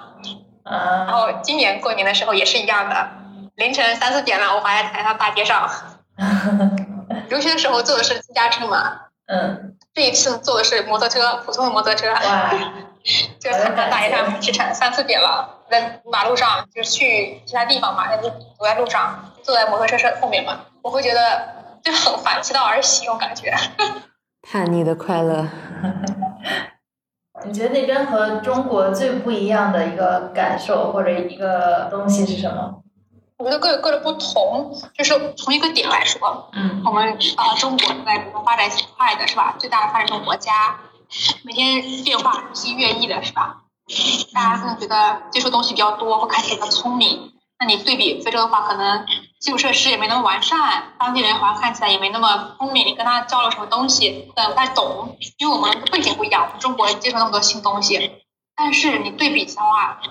[0.64, 3.08] 然啊，后今年过年的时候也是一样的，
[3.54, 5.70] 凌晨三四点了，我还在台上大街上。
[7.30, 12.12] 留学的时候坐的是私家车嘛，嗯，这一次坐的是摩托车，普通的摩托车。
[12.12, 12.54] 哇，
[13.40, 23.54] 就台上大街上驰骋三四点了，在马路上就是去其他地方嘛，那就走在路上，坐在摩托车车后面嘛，我会觉得就很反其道而行，这种感觉。
[24.50, 25.48] 叛逆的快乐。
[27.46, 32.82] 你觉得那边和中国最不一样的一个感受或者一个东西是什么？
[33.40, 39.56] 我觉得各有各的不同，就是从一个点来说，嗯我们啊、中国在发展挺快的是吧？
[39.58, 40.78] 最大的发展中国家，
[41.44, 43.62] 每天变化日新月异的是吧？
[44.34, 47.32] 大家可能觉得接触东西比较多，会看起来比较聪明。
[47.58, 49.06] 那你对比非洲的话，可能
[49.40, 58.24] 基础设施也没那么完善，当地人好像看起来也没那么聪明，你跟他交流什么东西，可能不太懂，因为我们背景不一样，我们中国接触那么多新东西。
[58.58, 60.02] 但是你对比的话，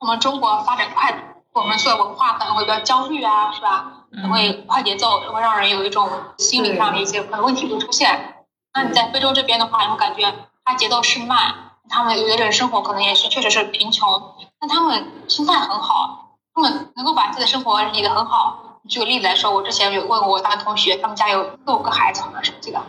[0.00, 3.92] 我们中国发展快，我们说的文化可能会比较焦虑啊，是吧？
[4.12, 8.44] 嗯会快节奏，会让人有一种心理上的一些可能问题会出现。
[8.72, 10.34] 那你在非洲这边的话，你会感觉
[10.64, 11.54] 它节奏是慢，
[11.88, 18.80] 他们有的人生活可能也是确实是贫穷，但他们心态很好，他们能够把自己的生活理得很好。
[18.88, 22.82] 举个例子来说，我之前有问过我大学同学，他们家有六个孩子，好像是这个。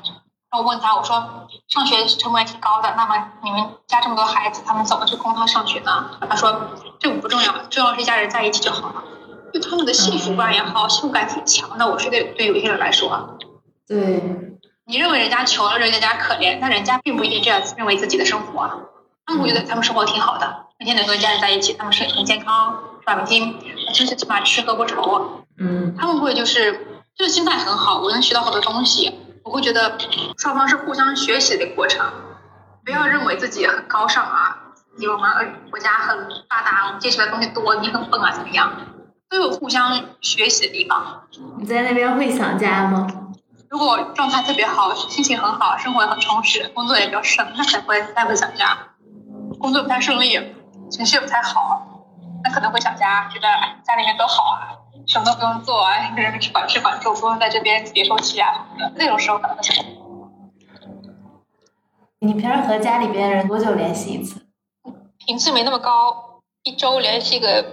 [0.56, 6.10] 我问他，我说上学成本也挺高的，那么你们家这么多孩子，他们怎么去供他上学呢？
[6.30, 9.03] 他说这个不重要，重要是一家人在一起就好了。
[9.53, 11.88] 就他们的幸福感也好，幸福感挺强的。
[11.88, 13.38] 我是对对有些人来说，
[13.88, 14.22] 对，
[14.86, 18.70] 你认为人家穷，认为人家可怜，但人家并不一定这样认为自己的生活。
[19.26, 23.16] 他们会觉得他们生活挺好的，每天能跟家人在一起，他们是很健康，是吧？
[23.16, 23.56] 每天
[23.93, 25.43] 就是起码吃喝不愁。
[25.58, 29.20] 嗯他们会就是就是心态很好，我能学到好多东西。
[29.46, 29.96] 我会觉得
[30.39, 32.04] 双方是互相学习的过程，
[32.84, 34.58] 不要认为自己很高尚啊，
[34.98, 36.18] 比我们呃国家很
[36.50, 38.74] 发达，我们接触的东西多，你很笨啊，怎么样？
[39.30, 41.28] 都有互相学习的地方。
[41.60, 43.06] 你在那边会想家吗？
[43.70, 48.76] 如果状态特别好，心情很好，生活也很充实，工作也比较顺，那才会才会想家。
[49.60, 50.56] 工作不太顺利，
[50.89, 51.86] 情绪也不太好，
[52.43, 54.74] 那可能会想家，觉得哎家里面都好啊，
[55.08, 58.93] 什么都不用做啊，一个人吃管吃管住，不用在这边别受气啊什么的。
[58.95, 59.76] 那种时候可能会想。
[62.20, 64.41] 你平时和家里边人多久联系一次？
[65.18, 67.66] 频次没那么高，一周联系个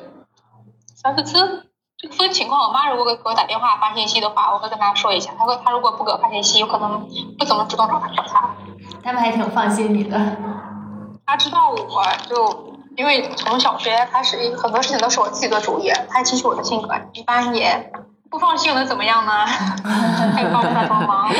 [0.94, 1.68] 三四次。
[1.96, 5.32] 这个分情况，我妈如果给我打电话发信息的话，我会跟她说一下。
[5.38, 7.08] 她说她如果不给我发信息，有可能
[7.38, 8.50] 不怎么主动找她找她。
[9.04, 10.18] 他们还挺放心你的。
[11.24, 17.90] 她知道我就因为从小学开始，很多事情都是我自己做主意，他也清楚我的性格，一般也
[18.30, 19.32] 不放心，又能怎么样呢？
[20.34, 21.30] 他也帮不上什么忙。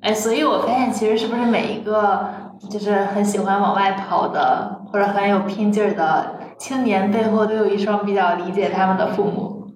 [0.00, 2.28] 哎，所以我发现其实是不是每一个
[2.70, 9.68] 就是很喜欢往外跑的，或者很有拼劲儿的青年背后都有一双比较理解他们的父母。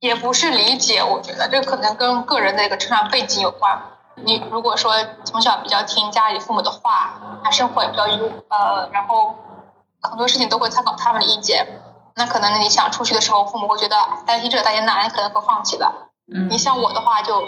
[0.00, 3.78] 也不是理解，我觉得这可能跟个人的一个成长背景有关。
[4.24, 4.92] 你如果说
[5.24, 9.34] 从小比较听家里父母的话，啊，生活也比较优，呃，然后
[10.00, 11.66] 很多事情都会参考他们的意见，
[12.16, 13.96] 那可能你想出去的时候，父母会觉得
[14.26, 15.92] 担心这个担心那，你可能会放弃的。
[16.32, 17.42] 嗯你像我的话，就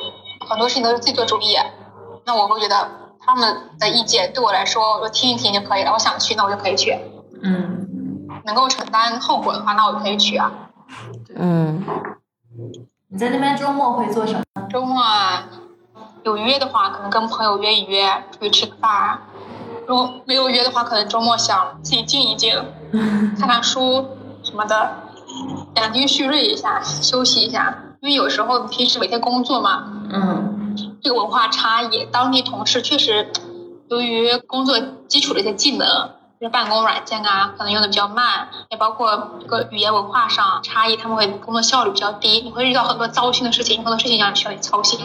[0.48, 1.56] 很多事情都是自己做主意，
[2.26, 2.90] 那我会觉得
[3.24, 5.92] 他们的意见对我来说，我听一听就可以了。
[5.92, 6.98] 我想去，那我就可以去。
[7.42, 7.80] 嗯
[8.44, 10.52] 能够承担后果的话，那我就可以去啊。
[11.36, 11.82] 嗯，
[13.08, 14.42] 你在那边周末会做什么？
[14.68, 15.48] 周末啊，
[16.24, 19.18] 有约的话，可能跟朋友约一约，出去吃个饭；
[19.86, 22.56] 如果没有约的话，可能周末想自己静一静，
[23.38, 24.06] 看看书
[24.42, 24.94] 什么的，
[25.76, 27.78] 养精蓄锐一下，休息一下。
[28.00, 33.30] 因为有时候平时每天工作嘛，嗯这个文化差异，当地同事确实
[33.88, 35.86] 由于工作基础的一些技能，
[36.40, 45.00] 就是办公软件啊，可能用的比较慢，也包括这个语言文化上差异，他们会工作效率比较低，你会遇到很多糟心的事情，很多事情让你需要你操心。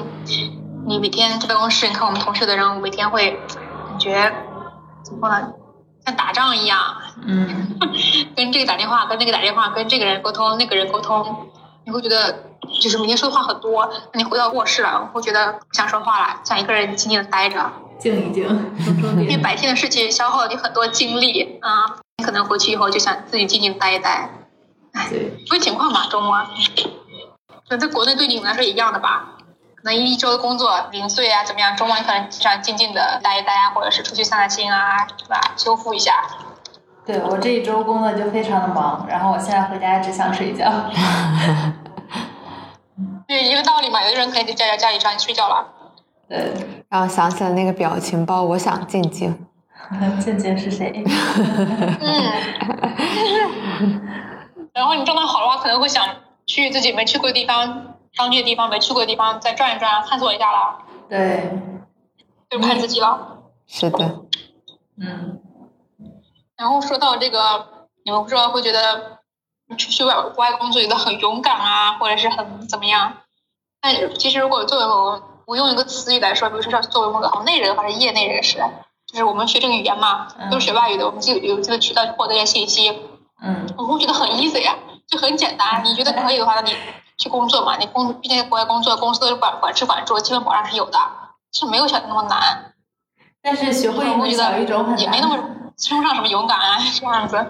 [0.89, 3.39] 你每天在办公室，你看我们同事的人，每天会
[3.87, 4.33] 感觉
[5.03, 5.53] 怎么说呢，
[6.03, 6.79] 像打仗一样，
[7.21, 7.77] 嗯
[8.35, 11.47] 跟这个打电话，跟那个打电话，跟这个人沟通，那个人沟通，
[11.85, 12.43] 你会觉得
[12.81, 13.87] 就是每天说的话很多。
[14.13, 17.71] 那你回到卧室了，会觉得不想说话了，想一个人静静的待着。
[17.99, 18.47] 静一静，
[19.19, 24.27] 因为白天的事情消耗了你很多精力啊，你可能回去以后就想自己静静待一待。
[25.07, 26.43] 对，分情况吧，周末。
[27.69, 29.35] 那在国内对你们来说一样的吧？
[29.81, 31.75] 可能一周的工作零碎啊，怎么样？
[31.75, 35.39] 周末你可能经常静静的待一待啊，或者是出去散散心啊，是吧？
[35.55, 36.13] 修复一下。
[37.05, 40.69] 对我这一周工作就非常的忙，然后我现在回家只想睡觉。
[43.27, 44.03] 对，一个道理嘛。
[44.03, 45.65] 有的人可以在家家里让你睡觉了，
[46.27, 46.53] 对，
[46.89, 49.47] 然后想起了那个表情包，我想静静。
[50.19, 51.03] 静静是谁？
[52.01, 52.31] 嗯。
[54.73, 56.05] 然后你状态好的话，可能会想
[56.45, 60.79] 去自己没去过的地方，当地的地方没去过的地方再转一转，探索一下啦，
[61.09, 61.51] 对，
[62.49, 63.37] 就看自己了。
[63.67, 64.21] 是的，
[64.99, 65.39] 嗯
[66.57, 69.19] 然后说到这个，你们不知道会觉得
[69.77, 73.13] 出去外国外工作觉得很勇敢啊，或者是很怎么样？
[73.79, 78.57] 但其实如果作为我，我用一个词语来说，比如说像作为我们行内人或者业内人士，
[79.07, 82.89] 就是我们学这个语言嘛，都是学外语的，我们就有这个渠道获得一些信息，
[83.41, 84.75] 嗯我会觉得很 easy 呀、
[85.07, 85.81] 就很简单。
[85.85, 86.75] 你觉得可以的话，那你
[87.19, 90.97] 去工作嘛，你工毕竟在国外工作，公司都是管管吃管住，基本保障是有的，
[91.51, 92.73] 是没有想的那么难。
[93.41, 94.97] 但是学会一门我觉得小语种很。
[94.97, 95.37] 也没那么
[95.77, 97.45] 称不上什么勇敢啊，这样子。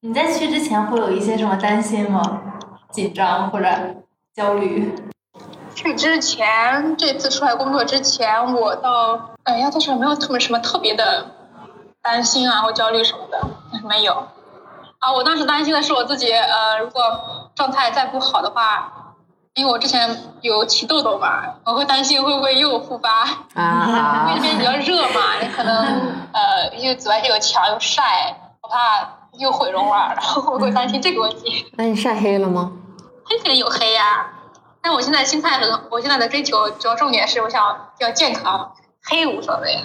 [0.00, 2.40] 你在去之前会有一些什么担心吗？
[2.92, 3.68] 紧张或者
[4.32, 4.96] 焦虑？
[5.74, 11.26] 去之前，这次出来工作之前，我倒哎呀，倒是没有特别什么特别的
[12.00, 13.40] 担心啊或焦虑什么的，
[13.88, 14.28] 没有。
[14.98, 19.16] 啊，我当时担心的是我自己，呃，如果状态再不好的话，
[19.54, 23.24] 因为我之前有起痘痘嘛，我会担心会不会又复发。
[23.50, 25.74] 因为啊这，边比较 热嘛，你可能
[26.32, 31.66] 呃，因为紫外线又强又晒，我怕又毁容了，然后我会担心这个问题。
[31.76, 32.70] 那你晒黑了吗？
[33.24, 34.28] 黑肯定有黑呀、
[34.80, 37.60] 但我现在心态很，我现在的追求主要重点是我想
[37.98, 39.84] 要健康，黑无所谓。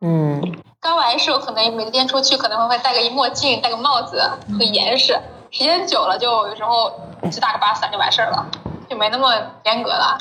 [0.00, 0.40] 嗯，
[0.80, 5.20] 刚来的时候可能每天出去可能会戴个墨镜、戴个帽子，很严实。
[5.50, 6.92] 时间久了就有时候
[7.30, 8.46] 只打个把伞就完事儿了，
[8.88, 9.34] 就没那么
[9.64, 10.18] 严格了。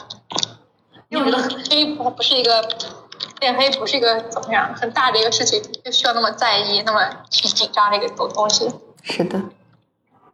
[1.09, 2.67] 因为我觉得黑不不是一个
[3.39, 8.69] 变黑不是一个怎么样很大的一个事情，就需要那么在意、那么去紧张这个东东西。
[9.03, 9.39] 是的，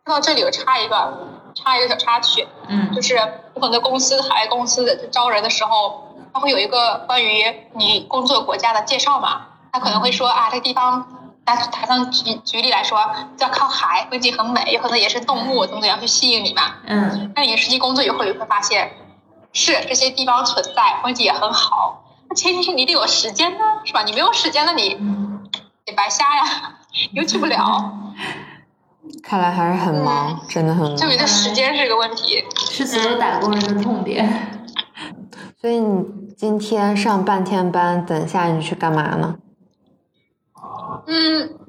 [0.06, 1.14] 说到这里，我插一个
[1.54, 3.16] 插一个小插曲，嗯就是
[3.56, 12.98] 有很多公司海外公司的招人的时候，他会有一个关于你工作国家的介绍嘛，他可能会说啊，这个地方，拿打上举举例来说，
[13.40, 16.64] 要靠海，风景很美，有可能也是动物怎么怎么样去吸引你嘛。
[16.88, 18.92] 嗯那你实际工作以后，你会发现，
[19.54, 24.02] 是这些地方存在，风景也很好，那前提是你得有时间呢，是吧？
[24.04, 24.98] 你没有时间，那你
[25.86, 26.44] 得白瞎呀，
[27.14, 27.94] 你又去不了，
[29.24, 30.98] 看来还是很忙，真的很忙。
[30.98, 32.44] 就你的时间是个问题。
[32.72, 34.52] 是所有打工人的痛点。
[35.62, 36.04] 所以你
[36.36, 39.36] 今天上半天班，等下你去干嘛呢？
[41.08, 41.60] 嗯，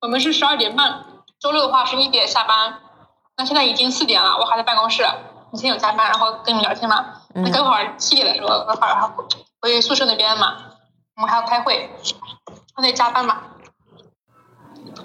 [0.00, 1.04] 我们是十二点半，
[1.38, 2.78] 周六的话是一点下班。
[3.36, 5.02] 那现在已经四点了，我还在办公室。
[5.50, 7.04] 你今天有加班，然后跟你们聊天嘛？
[7.34, 9.10] 嗯那等会儿七点的时候，等会儿还
[9.60, 10.56] 回宿舍那边嘛，
[11.16, 11.90] 我们还要开会，
[12.74, 13.42] 还得加班嘛。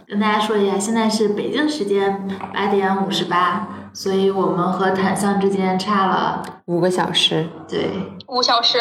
[0.08, 7.50] 跟大家说一下，现在是北京时间八点五十八，所以我们和坦桑之间差了五个小时。
[7.68, 8.80] 对，五小时。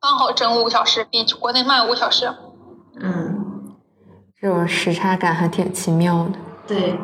[0.00, 2.32] 刚好整五个小时，比国内慢五个小时。
[3.00, 3.74] 嗯，
[4.40, 6.38] 这种时差感还挺奇妙的。
[6.66, 6.98] 对，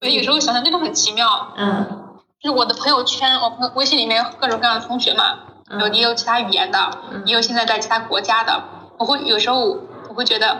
[0.00, 1.52] 所以有时候想想那种很奇妙。
[1.56, 2.00] 嗯
[2.40, 5.38] 就是我的朋友圈，我朋友微信里面各种各样的同学嘛，
[5.80, 8.62] 有也有其他语言的，也有现在在其他国家的。
[8.98, 9.60] 我会有时候
[10.08, 10.58] 我会觉得，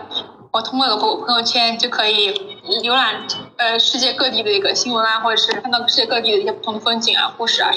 [0.51, 2.31] 我通过我朋友圈就可以
[2.83, 3.27] 浏览
[3.57, 7.71] 呃世界各地的一个新闻啊，或者是看到世界各地的一些不同的风景啊、故事啊。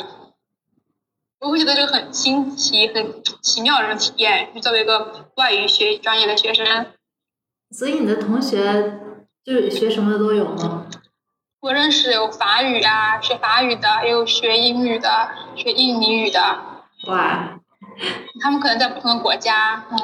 [1.40, 4.50] 我会觉得这个很新奇、很奇妙的这种体验。
[4.54, 6.86] 就作为一个外语学专业的学生，
[7.70, 9.00] 所以你的同学
[9.44, 10.86] 就是学什么的都有吗？
[11.60, 16.40] 我认识有法语啊，学法语的，也有学英语的，学印尼语的。
[17.06, 17.60] 哇，
[18.42, 19.98] 他们可能在不同的国家，嗯，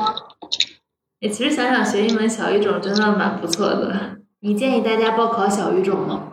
[1.20, 4.18] 哎，其实想想学一门小语种真的蛮不错的。
[4.41, 6.32] 你建议大家报考小语种吗？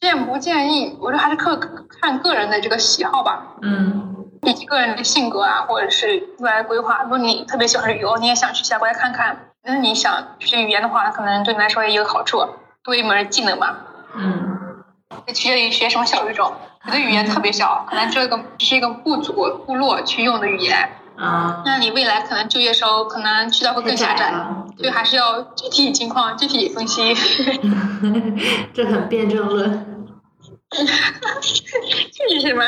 [0.00, 0.96] 建不建议？
[1.00, 1.58] 我觉得还是看
[2.00, 7.02] 看个人的这个喜好吧，嗯以及个人的性格啊，或者是未来规划。
[7.02, 12.46] 如果你特别喜欢旅游，你也想去其他国家看看，那你想学语言的话，可能对你来说也有好处，
[12.84, 13.76] 多一门技能嘛。
[14.14, 14.44] 嗯
[15.28, 16.52] 取决于学什么小语种，
[16.86, 19.32] 有的语言特别小，可能这个只是一个部族、
[19.66, 20.88] 部落去用的语言，
[21.18, 24.26] 啊，那你未来可能就业时候可能渠道会更狭窄。
[24.26, 24.64] 窄了。
[24.76, 27.12] 所以还是要具体情况具体分析。
[28.72, 30.04] 这很辩证论。
[30.70, 32.62] 这是什么？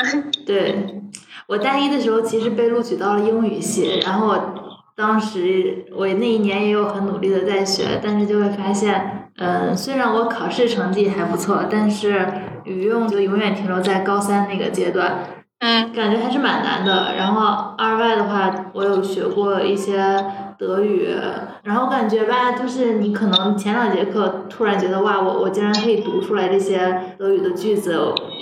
[0.45, 1.01] 对，
[1.47, 4.55] 我大一的时候其实被录取到了英语系，然后我
[4.95, 12.27] 当时我那一年也有很努力的在学，但是就会发现，嗯，虽然我考试成绩还不错，但是
[12.65, 17.13] 语用就永远停留在高三那个阶段，嗯感觉还是蛮难的。
[17.15, 20.25] 然后二外的话，我有学过一些
[20.57, 21.07] 德语，
[21.63, 27.95] 然后感觉吧，就是你可能前两节课突然觉得哇，我我竟然可以读出来这些德语的句子，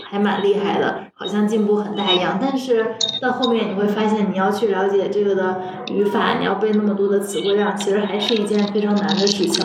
[0.10, 2.40] 还蛮厉害的，好像进步很大一样。
[2.42, 5.62] 但是到后面你会发现，你要去了解这个的
[5.92, 9.62] 语法，你要背那么多的词汇量，其实还是一件非常难的事情。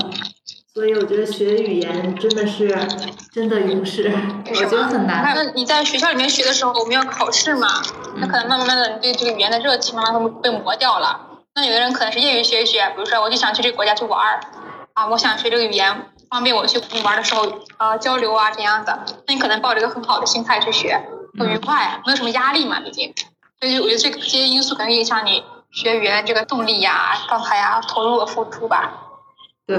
[0.75, 2.77] 所以我觉得学语言真的是
[3.33, 4.13] 真的勇士，
[4.51, 5.23] 我觉得很难。
[5.23, 7.69] 那你在学校里面学的时候，我们要考试嘛？
[8.17, 11.21] 那可能慢慢慢的，你对这个语言的热情慢慢会被磨掉了。
[11.55, 14.41] 那有的人可能是业余学一学，比如说我就想去这个国家去玩儿，
[14.95, 17.47] 啊，我想学这个语言，方便我去玩的时候
[17.79, 19.05] 呃交流啊这样的。
[19.29, 21.01] 那你可能抱着一个很好的心态去学，
[21.39, 23.15] 很愉快，没有什么压力嘛，毕竟。
[23.61, 29.03] 所以我觉得这个这些因素可能影响你学语言这个动力呀、状态呀、投入和付出吧。
[29.67, 29.77] 对，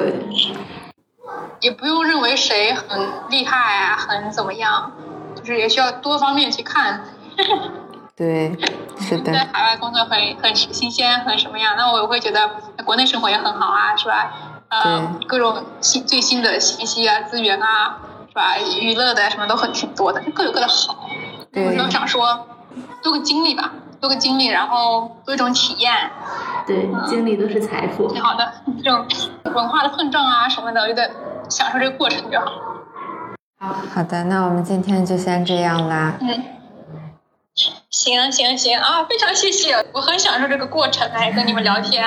[1.59, 2.88] 也不用认为谁很
[3.30, 4.91] 厉害啊，很怎么样，
[5.36, 7.05] 就是也需要多方面去看。
[8.15, 8.57] 对，
[8.97, 11.76] 是在，海外工作很很新鲜，很什么样？
[11.78, 14.32] 那我会觉得在国内生活也很好啊，是吧？
[14.69, 17.97] 呃，各种新最新的信息啊、资源啊，
[18.30, 18.57] 是吧？
[18.80, 21.07] 娱乐的什么都很挺多的，各有各的好。
[21.07, 22.47] 我对就想说，
[23.03, 26.11] 多个经历吧，多个经历，然后多一种体验，
[26.68, 28.07] 对，经历都是财富。
[28.11, 28.51] 挺好的。
[28.84, 29.05] 这种
[29.53, 31.09] 文化的碰撞啊什么的，我觉得
[31.49, 32.45] 享受这个过程就好。
[33.59, 36.16] 好的，那我们今天就先这样啦。
[36.22, 36.43] 嗯，
[37.89, 42.03] 行行行啊，非常谢谢，我很享受这个过程，来跟你们聊天，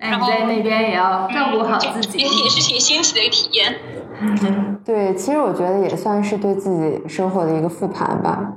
[0.00, 2.24] 那你在那边也要照顾好自己也。
[2.24, 3.78] 也是挺新奇的一个体验。
[4.84, 8.52] 对，其实我觉得也算是对自己生活的一个复盘吧。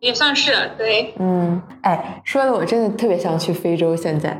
[0.00, 4.38] 也算是对，嗯，哎，说的我真的特别想去非洲，现在。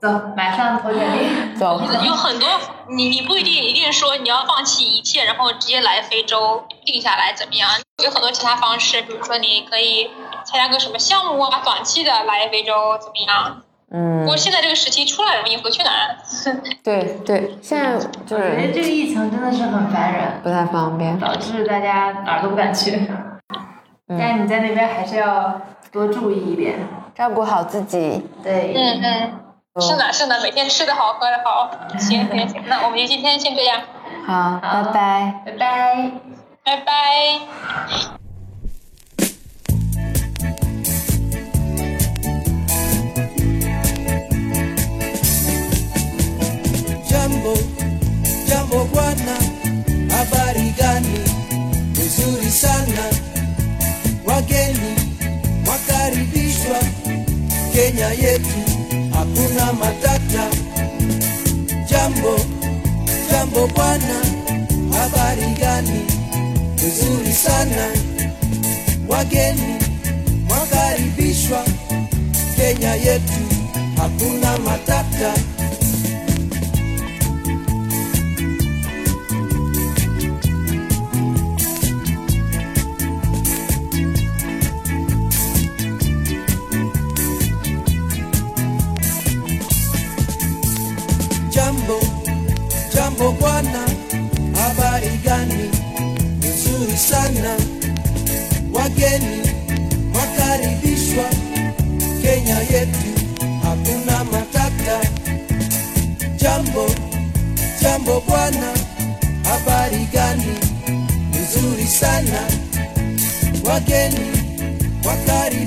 [0.00, 1.26] 走，马上投简历。
[1.58, 1.80] 走。
[2.04, 2.48] 有很多
[2.88, 7.68] 你你不一定一定说你要放弃一切，然后直接来非洲定下来怎么样？
[8.04, 10.10] 有很多其他方式，比如说你可以
[10.44, 13.62] 参加个什么项目啊，短期的来非洲怎么样？
[13.92, 16.16] 嗯不过，现在这个时期出来容易，回去难。
[16.84, 21.18] 对对，现在就我觉得是这个疫情真的是很烦人，不太方便。
[21.18, 23.06] 导致大家哪儿都不敢去。
[24.18, 25.60] 但你在那边还是要
[25.92, 26.78] 多注意一点。
[27.14, 28.22] 照顾好自己。
[28.42, 31.70] 对，嗯嗯，是呢，是呢，每天吃的好，喝的好。
[31.98, 33.80] 行行行，那我们就今天先这样，
[34.26, 35.42] 好，拜拜。
[35.44, 36.10] 拜拜。
[36.64, 36.90] 拜拜。
[47.08, 47.54] Jambo,
[48.48, 49.36] jambo bwana,
[50.10, 51.20] habari gani?
[51.94, 53.06] Nzuri sana,
[54.26, 54.94] wageni
[55.68, 56.78] wakaribishwa
[57.72, 58.58] Kenya yetu,
[59.12, 60.48] hakuna matata.
[61.90, 62.40] Jambo,
[63.30, 64.20] jambo bwana,
[64.92, 66.00] habari gani?
[66.74, 67.88] Nzuri sana,
[69.08, 69.74] wageni
[70.50, 71.64] wakaribishwa
[72.56, 73.42] Kenya yetu,
[73.96, 75.34] hakuna matata.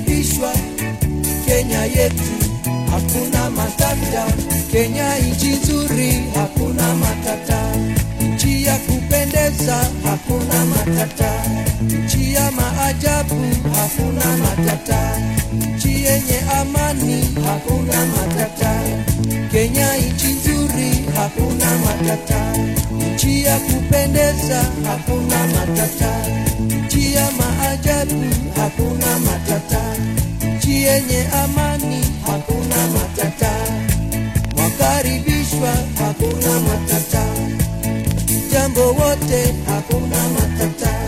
[0.04, 0.52] Wakaribishwa
[1.46, 2.22] Kenya yetu,
[2.90, 4.26] hakuna matata.
[4.72, 7.72] Kenya nchi nzuri, hakuna matata.
[8.20, 11.30] Nchi ya kupendeza, hakuna matata.
[11.82, 13.34] Nchi ya maajabu,
[13.74, 15.18] hakuna matata.
[15.76, 18.80] Nchi yenye amani, hakuna matata.
[19.52, 22.52] Kenya nchi nzuri, hakuna matata.
[23.14, 26.14] Nchi ya kupendeza, hakuna matata.
[28.04, 29.82] Nchi hakuna matata.
[30.56, 33.50] Nchi yenye amani, hakuna matata.
[34.56, 37.24] Wakaribishwa, hakuna matata.
[38.52, 41.03] Jambo wote, hakuna matata.